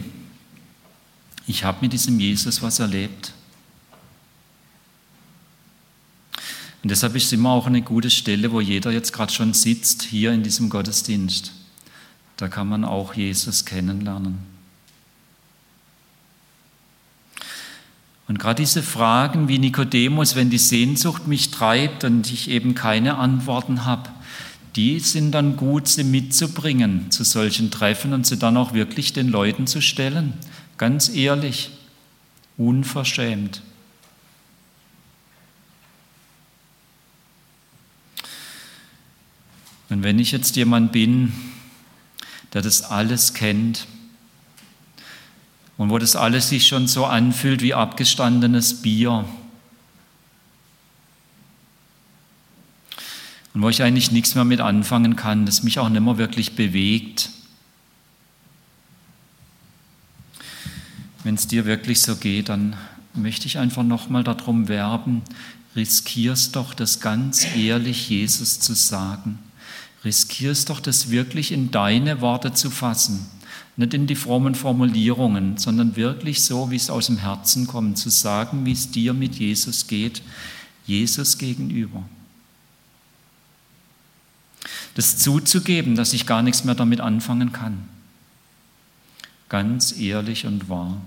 Ich 1.46 1.64
habe 1.64 1.78
mit 1.80 1.92
diesem 1.92 2.18
Jesus 2.20 2.62
was 2.62 2.78
erlebt. 2.78 3.32
Und 6.82 6.90
deshalb 6.90 7.14
ist 7.14 7.26
es 7.26 7.32
immer 7.32 7.50
auch 7.50 7.66
eine 7.66 7.82
gute 7.82 8.10
Stelle, 8.10 8.50
wo 8.50 8.60
jeder 8.60 8.90
jetzt 8.90 9.12
gerade 9.12 9.32
schon 9.32 9.54
sitzt, 9.54 10.02
hier 10.02 10.32
in 10.32 10.42
diesem 10.42 10.68
Gottesdienst. 10.68 11.52
Da 12.36 12.48
kann 12.48 12.68
man 12.68 12.84
auch 12.84 13.14
Jesus 13.14 13.64
kennenlernen. 13.64 14.51
Und 18.32 18.38
gerade 18.38 18.62
diese 18.62 18.82
Fragen 18.82 19.48
wie 19.48 19.58
Nikodemus, 19.58 20.36
wenn 20.36 20.48
die 20.48 20.56
Sehnsucht 20.56 21.26
mich 21.26 21.50
treibt 21.50 22.02
und 22.02 22.32
ich 22.32 22.48
eben 22.48 22.74
keine 22.74 23.18
Antworten 23.18 23.84
habe, 23.84 24.08
die 24.74 25.00
sind 25.00 25.32
dann 25.32 25.58
gut, 25.58 25.86
sie 25.86 26.02
mitzubringen 26.02 27.10
zu 27.10 27.24
solchen 27.24 27.70
Treffen 27.70 28.14
und 28.14 28.26
sie 28.26 28.38
dann 28.38 28.56
auch 28.56 28.72
wirklich 28.72 29.12
den 29.12 29.28
Leuten 29.28 29.66
zu 29.66 29.82
stellen. 29.82 30.32
Ganz 30.78 31.10
ehrlich, 31.10 31.72
unverschämt. 32.56 33.60
Und 39.90 40.04
wenn 40.04 40.18
ich 40.18 40.32
jetzt 40.32 40.56
jemand 40.56 40.90
bin, 40.90 41.34
der 42.54 42.62
das 42.62 42.80
alles 42.80 43.34
kennt 43.34 43.86
und 45.78 45.90
wo 45.90 45.98
das 45.98 46.16
alles 46.16 46.48
sich 46.48 46.66
schon 46.66 46.86
so 46.86 47.06
anfühlt 47.06 47.62
wie 47.62 47.74
abgestandenes 47.74 48.82
Bier. 48.82 49.24
Und 53.54 53.62
wo 53.62 53.68
ich 53.68 53.82
eigentlich 53.82 54.10
nichts 54.10 54.34
mehr 54.34 54.44
mit 54.44 54.60
anfangen 54.60 55.16
kann, 55.16 55.44
das 55.44 55.62
mich 55.62 55.78
auch 55.78 55.88
nicht 55.88 56.02
mehr 56.02 56.18
wirklich 56.18 56.56
bewegt. 56.56 57.30
Wenn 61.24 61.34
es 61.34 61.46
dir 61.46 61.66
wirklich 61.66 62.00
so 62.00 62.16
geht, 62.16 62.48
dann 62.48 62.76
möchte 63.14 63.46
ich 63.46 63.58
einfach 63.58 63.82
nochmal 63.82 64.24
darum 64.24 64.68
werben, 64.68 65.22
riskierst 65.76 66.56
doch 66.56 66.74
das 66.74 67.00
ganz 67.00 67.46
ehrlich 67.54 68.08
Jesus 68.08 68.60
zu 68.60 68.74
sagen. 68.74 69.38
Riskierst 70.04 70.70
doch 70.70 70.80
das 70.80 71.10
wirklich 71.10 71.52
in 71.52 71.70
deine 71.70 72.20
Worte 72.20 72.54
zu 72.54 72.70
fassen, 72.70 73.26
nicht 73.76 73.94
in 73.94 74.06
die 74.06 74.16
frommen 74.16 74.54
Formulierungen, 74.54 75.56
sondern 75.56 75.96
wirklich 75.96 76.42
so, 76.42 76.70
wie 76.70 76.76
es 76.76 76.90
aus 76.90 77.06
dem 77.06 77.18
Herzen 77.18 77.66
kommt, 77.66 77.98
zu 77.98 78.10
sagen, 78.10 78.66
wie 78.66 78.72
es 78.72 78.90
dir 78.90 79.14
mit 79.14 79.36
Jesus 79.36 79.86
geht, 79.86 80.22
Jesus 80.86 81.38
gegenüber. 81.38 82.02
Das 84.94 85.16
zuzugeben, 85.18 85.94
dass 85.94 86.12
ich 86.12 86.26
gar 86.26 86.42
nichts 86.42 86.64
mehr 86.64 86.74
damit 86.74 87.00
anfangen 87.00 87.52
kann. 87.52 87.88
Ganz 89.48 89.98
ehrlich 89.98 90.46
und 90.46 90.68
wahr. 90.68 91.00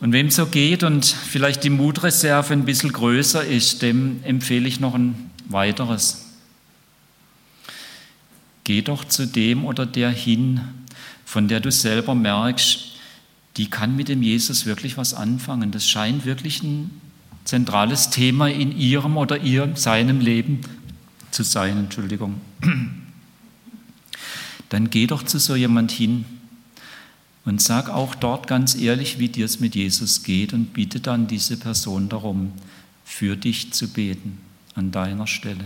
Und 0.00 0.12
wem 0.12 0.30
so 0.30 0.46
geht 0.46 0.82
und 0.82 1.04
vielleicht 1.04 1.64
die 1.64 1.70
Mutreserve 1.70 2.52
ein 2.52 2.64
bisschen 2.64 2.92
größer 2.92 3.44
ist, 3.44 3.82
dem 3.82 4.22
empfehle 4.22 4.68
ich 4.68 4.78
noch 4.80 4.94
ein 4.94 5.30
weiteres. 5.48 6.27
Geh 8.68 8.82
doch 8.82 9.06
zu 9.06 9.26
dem 9.26 9.64
oder 9.64 9.86
der 9.86 10.10
hin, 10.10 10.60
von 11.24 11.48
der 11.48 11.58
du 11.58 11.72
selber 11.72 12.14
merkst, 12.14 12.98
die 13.56 13.70
kann 13.70 13.96
mit 13.96 14.08
dem 14.08 14.22
Jesus 14.22 14.66
wirklich 14.66 14.98
was 14.98 15.14
anfangen. 15.14 15.70
Das 15.70 15.88
scheint 15.88 16.26
wirklich 16.26 16.62
ein 16.62 16.90
zentrales 17.44 18.10
Thema 18.10 18.50
in 18.50 18.76
ihrem 18.76 19.16
oder 19.16 19.40
ihrem, 19.40 19.74
seinem 19.74 20.20
Leben 20.20 20.60
zu 21.30 21.44
sein. 21.44 21.78
Entschuldigung. 21.78 22.42
Dann 24.68 24.90
geh 24.90 25.06
doch 25.06 25.22
zu 25.22 25.38
so 25.38 25.56
jemand 25.56 25.90
hin 25.90 26.26
und 27.46 27.62
sag 27.62 27.88
auch 27.88 28.14
dort 28.14 28.48
ganz 28.48 28.74
ehrlich, 28.74 29.18
wie 29.18 29.30
dir 29.30 29.46
es 29.46 29.60
mit 29.60 29.76
Jesus 29.76 30.24
geht 30.24 30.52
und 30.52 30.74
bitte 30.74 31.00
dann 31.00 31.26
diese 31.26 31.56
Person 31.56 32.10
darum, 32.10 32.52
für 33.02 33.34
dich 33.34 33.72
zu 33.72 33.88
beten, 33.88 34.36
an 34.74 34.90
deiner 34.90 35.26
Stelle, 35.26 35.64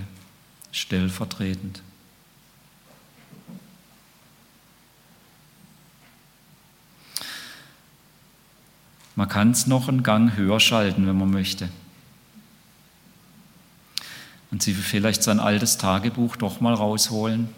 stellvertretend. 0.70 1.82
Man 9.14 9.28
kann 9.28 9.50
es 9.50 9.66
noch 9.66 9.88
einen 9.88 10.02
Gang 10.02 10.36
höher 10.36 10.60
schalten, 10.60 11.06
wenn 11.06 11.18
man 11.18 11.30
möchte. 11.30 11.68
Und 14.50 14.62
sie 14.62 14.74
vielleicht 14.74 15.22
sein 15.22 15.40
altes 15.40 15.78
Tagebuch 15.78 16.36
doch 16.36 16.60
mal 16.60 16.74
rausholen 16.74 17.48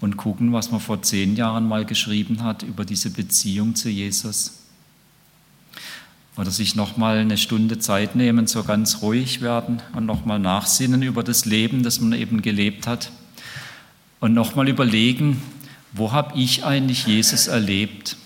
und 0.00 0.16
gucken, 0.16 0.52
was 0.52 0.70
man 0.70 0.80
vor 0.80 1.02
zehn 1.02 1.36
Jahren 1.36 1.66
mal 1.66 1.84
geschrieben 1.84 2.42
hat 2.42 2.62
über 2.62 2.84
diese 2.84 3.10
Beziehung 3.10 3.74
zu 3.74 3.88
Jesus. 3.88 4.54
Oder 6.36 6.52
sich 6.52 6.76
nochmal 6.76 7.18
eine 7.18 7.36
Stunde 7.36 7.80
Zeit 7.80 8.14
nehmen, 8.14 8.46
so 8.46 8.62
ganz 8.62 9.02
ruhig 9.02 9.40
werden 9.40 9.82
und 9.94 10.06
nochmal 10.06 10.38
nachsinnen 10.38 11.02
über 11.02 11.24
das 11.24 11.44
Leben, 11.44 11.82
das 11.82 12.00
man 12.00 12.12
eben 12.12 12.42
gelebt 12.42 12.86
hat. 12.86 13.10
Und 14.20 14.34
nochmal 14.34 14.68
überlegen, 14.68 15.42
wo 15.92 16.12
habe 16.12 16.38
ich 16.38 16.64
eigentlich 16.64 17.06
Jesus 17.06 17.48
erlebt? 17.48 18.16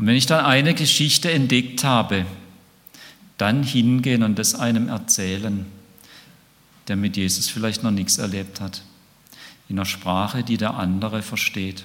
Und 0.00 0.06
wenn 0.06 0.16
ich 0.16 0.24
dann 0.24 0.46
eine 0.46 0.72
Geschichte 0.72 1.30
entdeckt 1.30 1.84
habe, 1.84 2.24
dann 3.36 3.62
hingehen 3.62 4.22
und 4.22 4.38
das 4.38 4.54
einem 4.54 4.88
erzählen, 4.88 5.66
der 6.88 6.96
mit 6.96 7.18
Jesus 7.18 7.50
vielleicht 7.50 7.82
noch 7.82 7.90
nichts 7.90 8.16
erlebt 8.16 8.62
hat 8.62 8.80
in 9.68 9.76
einer 9.76 9.84
Sprache, 9.84 10.42
die 10.42 10.56
der 10.56 10.72
andere 10.72 11.20
versteht. 11.20 11.84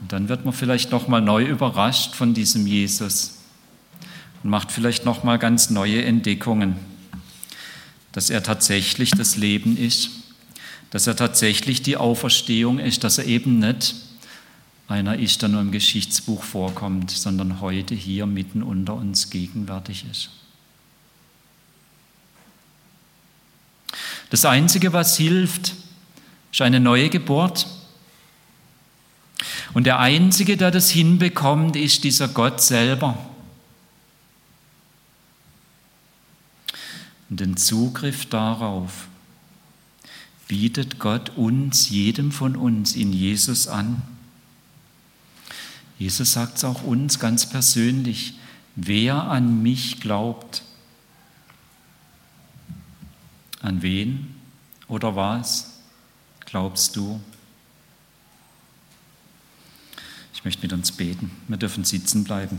Und 0.00 0.10
dann 0.12 0.28
wird 0.28 0.44
man 0.44 0.52
vielleicht 0.52 0.90
noch 0.90 1.06
mal 1.06 1.20
neu 1.20 1.44
überrascht 1.44 2.16
von 2.16 2.34
diesem 2.34 2.66
Jesus 2.66 3.38
und 4.42 4.50
macht 4.50 4.72
vielleicht 4.72 5.04
noch 5.04 5.22
mal 5.22 5.38
ganz 5.38 5.70
neue 5.70 6.04
Entdeckungen, 6.04 6.74
dass 8.10 8.30
er 8.30 8.42
tatsächlich 8.42 9.12
das 9.12 9.36
Leben 9.36 9.76
ist, 9.76 10.10
dass 10.90 11.06
er 11.06 11.14
tatsächlich 11.14 11.82
die 11.82 11.96
Auferstehung 11.96 12.80
ist, 12.80 13.04
dass 13.04 13.18
er 13.18 13.26
eben 13.26 13.60
nicht 13.60 13.94
einer 14.92 15.18
ist, 15.18 15.42
der 15.42 15.48
nur 15.48 15.62
im 15.62 15.72
Geschichtsbuch 15.72 16.44
vorkommt, 16.44 17.10
sondern 17.10 17.60
heute 17.60 17.94
hier 17.94 18.26
mitten 18.26 18.62
unter 18.62 18.94
uns 18.94 19.30
gegenwärtig 19.30 20.04
ist. 20.10 20.30
Das 24.30 24.44
Einzige, 24.44 24.92
was 24.92 25.16
hilft, 25.16 25.74
ist 26.52 26.60
eine 26.60 26.78
neue 26.80 27.08
Geburt. 27.08 27.66
Und 29.74 29.84
der 29.84 29.98
Einzige, 29.98 30.56
der 30.56 30.70
das 30.70 30.90
hinbekommt, 30.90 31.76
ist 31.76 32.04
dieser 32.04 32.28
Gott 32.28 32.62
selber. 32.62 33.18
Und 37.30 37.40
den 37.40 37.56
Zugriff 37.56 38.26
darauf 38.26 39.08
bietet 40.48 40.98
Gott 40.98 41.30
uns, 41.36 41.88
jedem 41.88 42.30
von 42.30 42.56
uns, 42.56 42.94
in 42.94 43.12
Jesus 43.12 43.68
an. 43.68 44.02
Jesus 46.02 46.32
sagt 46.32 46.56
es 46.56 46.64
auch 46.64 46.82
uns 46.82 47.20
ganz 47.20 47.48
persönlich, 47.48 48.34
wer 48.74 49.22
an 49.22 49.62
mich 49.62 50.00
glaubt, 50.00 50.64
an 53.60 53.82
wen 53.82 54.34
oder 54.88 55.14
was 55.14 55.78
glaubst 56.40 56.96
du? 56.96 57.20
Ich 60.34 60.44
möchte 60.44 60.62
mit 60.62 60.72
uns 60.72 60.90
beten. 60.90 61.30
Wir 61.46 61.56
dürfen 61.56 61.84
sitzen 61.84 62.24
bleiben. 62.24 62.58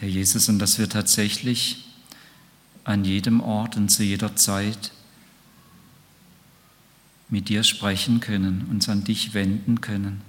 Herr 0.00 0.08
Jesus, 0.08 0.48
und 0.48 0.58
dass 0.58 0.80
wir 0.80 0.88
tatsächlich 0.88 1.84
an 2.82 3.04
jedem 3.04 3.40
Ort 3.40 3.76
und 3.76 3.90
zu 3.90 4.02
jeder 4.02 4.34
Zeit 4.34 4.90
mit 7.30 7.48
dir 7.48 7.62
sprechen 7.62 8.20
können, 8.20 8.66
uns 8.70 8.88
an 8.88 9.04
dich 9.04 9.34
wenden 9.34 9.80
können. 9.80 10.20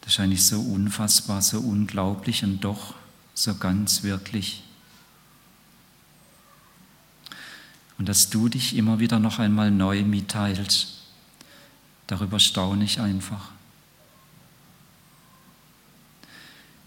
Das 0.00 0.14
ist 0.14 0.20
eigentlich 0.20 0.44
so 0.44 0.60
unfassbar, 0.60 1.40
so 1.42 1.60
unglaublich 1.60 2.42
und 2.42 2.60
doch 2.60 2.94
so 3.34 3.54
ganz 3.54 4.02
wirklich. 4.02 4.64
Und 7.98 8.08
dass 8.08 8.30
du 8.30 8.48
dich 8.48 8.76
immer 8.76 8.98
wieder 8.98 9.20
noch 9.20 9.38
einmal 9.38 9.70
neu 9.70 10.02
mitteilst, 10.02 11.02
Darüber 12.12 12.38
staune 12.38 12.84
ich 12.84 13.00
einfach. 13.00 13.52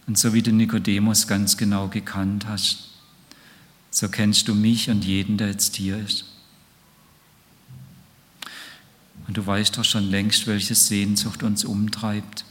Und 0.06 0.20
so 0.20 0.34
wie 0.36 0.44
du 0.44 0.52
Nikodemus 0.52 1.28
ganz 1.28 1.58
genau 1.58 1.88
gekannt 1.88 2.46
hast, 2.48 2.90
so 3.90 4.08
kennst 4.08 4.48
du 4.48 4.54
mich 4.54 4.88
und 4.88 5.04
jeden, 5.04 5.40
der 5.40 5.48
jetzt 5.48 5.78
hier 5.78 5.98
ist. 5.98 6.26
Und 9.28 9.38
du 9.38 9.46
weißt 9.46 9.78
doch 9.78 9.84
schon 9.84 10.10
längst, 10.10 10.48
welche 10.48 10.76
Sehnsucht 10.76 11.44
uns 11.44 11.66
umtreibt. 11.66 12.46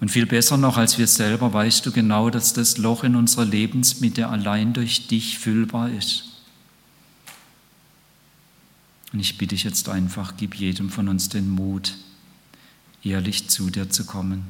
Und 0.00 0.10
viel 0.10 0.26
besser 0.26 0.56
noch 0.56 0.76
als 0.76 0.98
wir 0.98 1.06
selber 1.06 1.52
weißt 1.52 1.84
du 1.86 1.92
genau, 1.92 2.30
dass 2.30 2.52
das 2.52 2.76
Loch 2.78 3.04
in 3.04 3.16
unserer 3.16 3.44
Lebensmitte 3.44 4.28
allein 4.28 4.72
durch 4.72 5.06
dich 5.06 5.38
füllbar 5.38 5.90
ist. 5.90 6.24
Und 9.12 9.20
ich 9.20 9.38
bitte 9.38 9.54
dich 9.54 9.64
jetzt 9.64 9.88
einfach, 9.88 10.34
gib 10.36 10.56
jedem 10.56 10.90
von 10.90 11.08
uns 11.08 11.28
den 11.28 11.48
Mut, 11.48 11.94
ehrlich 13.04 13.48
zu 13.48 13.70
dir 13.70 13.88
zu 13.88 14.04
kommen 14.04 14.44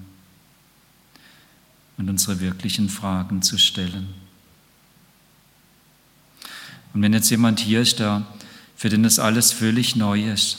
und 1.96 2.09
unsere 2.09 2.40
wirklichen 2.40 2.88
Fragen 2.88 3.42
zu 3.42 3.59
stellen. 3.59 4.09
Und 6.94 7.03
wenn 7.03 7.12
jetzt 7.12 7.31
jemand 7.31 7.61
hier 7.61 7.83
ist, 7.83 7.98
der, 7.98 8.27
für 8.76 8.88
den 8.88 9.02
das 9.02 9.18
alles 9.18 9.52
völlig 9.52 9.96
neu 9.96 10.30
ist, 10.30 10.58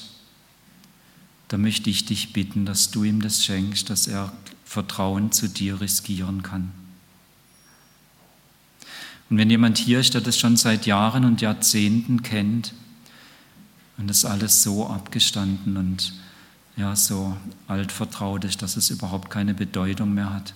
dann 1.48 1.62
möchte 1.62 1.90
ich 1.90 2.06
dich 2.06 2.34
bitten, 2.34 2.66
dass 2.66 2.92
du 2.92 3.04
ihm 3.04 3.22
das 3.22 3.44
schenkst, 3.44 3.90
dass 3.90 4.08
er 4.08 4.34
Vertrauen 4.64 5.32
zu 5.32 5.48
dir 5.48 5.80
riskieren 5.80 6.44
kann. 6.44 6.72
Und 9.30 9.38
wenn 9.38 9.50
jemand 9.50 9.78
hier 9.78 10.00
ist, 10.00 10.14
der 10.14 10.22
das 10.22 10.38
schon 10.38 10.58
seit 10.58 10.86
Jahren 10.86 11.26
und 11.26 11.42
Jahrzehnten 11.42 12.22
kennt 12.24 12.74
und 13.98 14.08
das 14.08 14.26
alles 14.26 14.64
so 14.64 14.88
abgestanden 14.88 15.78
und 15.78 16.14
ja, 16.78 16.96
so 16.96 17.36
altvertraut 17.68 18.44
ist, 18.44 18.62
dass 18.62 18.76
es 18.76 18.90
überhaupt 18.90 19.30
keine 19.30 19.54
Bedeutung 19.54 20.14
mehr 20.14 20.34
hat, 20.34 20.54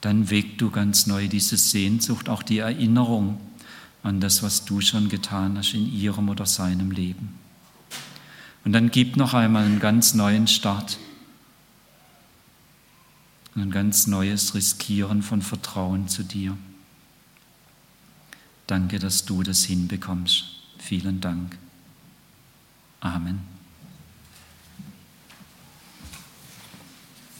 dann 0.00 0.30
weckt 0.30 0.60
du 0.60 0.70
ganz 0.70 1.06
neu 1.06 1.28
diese 1.28 1.56
Sehnsucht, 1.56 2.28
auch 2.28 2.42
die 2.42 2.58
Erinnerung 2.58 3.40
an 4.02 4.20
das, 4.20 4.42
was 4.42 4.64
du 4.64 4.80
schon 4.80 5.08
getan 5.08 5.56
hast 5.56 5.74
in 5.74 5.92
ihrem 5.92 6.28
oder 6.28 6.46
seinem 6.46 6.90
Leben. 6.90 7.38
Und 8.64 8.72
dann 8.72 8.90
gib 8.90 9.16
noch 9.16 9.34
einmal 9.34 9.64
einen 9.64 9.80
ganz 9.80 10.14
neuen 10.14 10.46
Start, 10.46 10.98
ein 13.54 13.70
ganz 13.70 14.06
neues 14.06 14.54
Riskieren 14.54 15.22
von 15.22 15.42
Vertrauen 15.42 16.08
zu 16.08 16.22
dir. 16.22 16.56
Danke, 18.66 18.98
dass 18.98 19.24
du 19.24 19.42
das 19.42 19.64
hinbekommst. 19.64 20.44
Vielen 20.78 21.20
Dank. 21.20 21.58
Amen. 23.00 23.51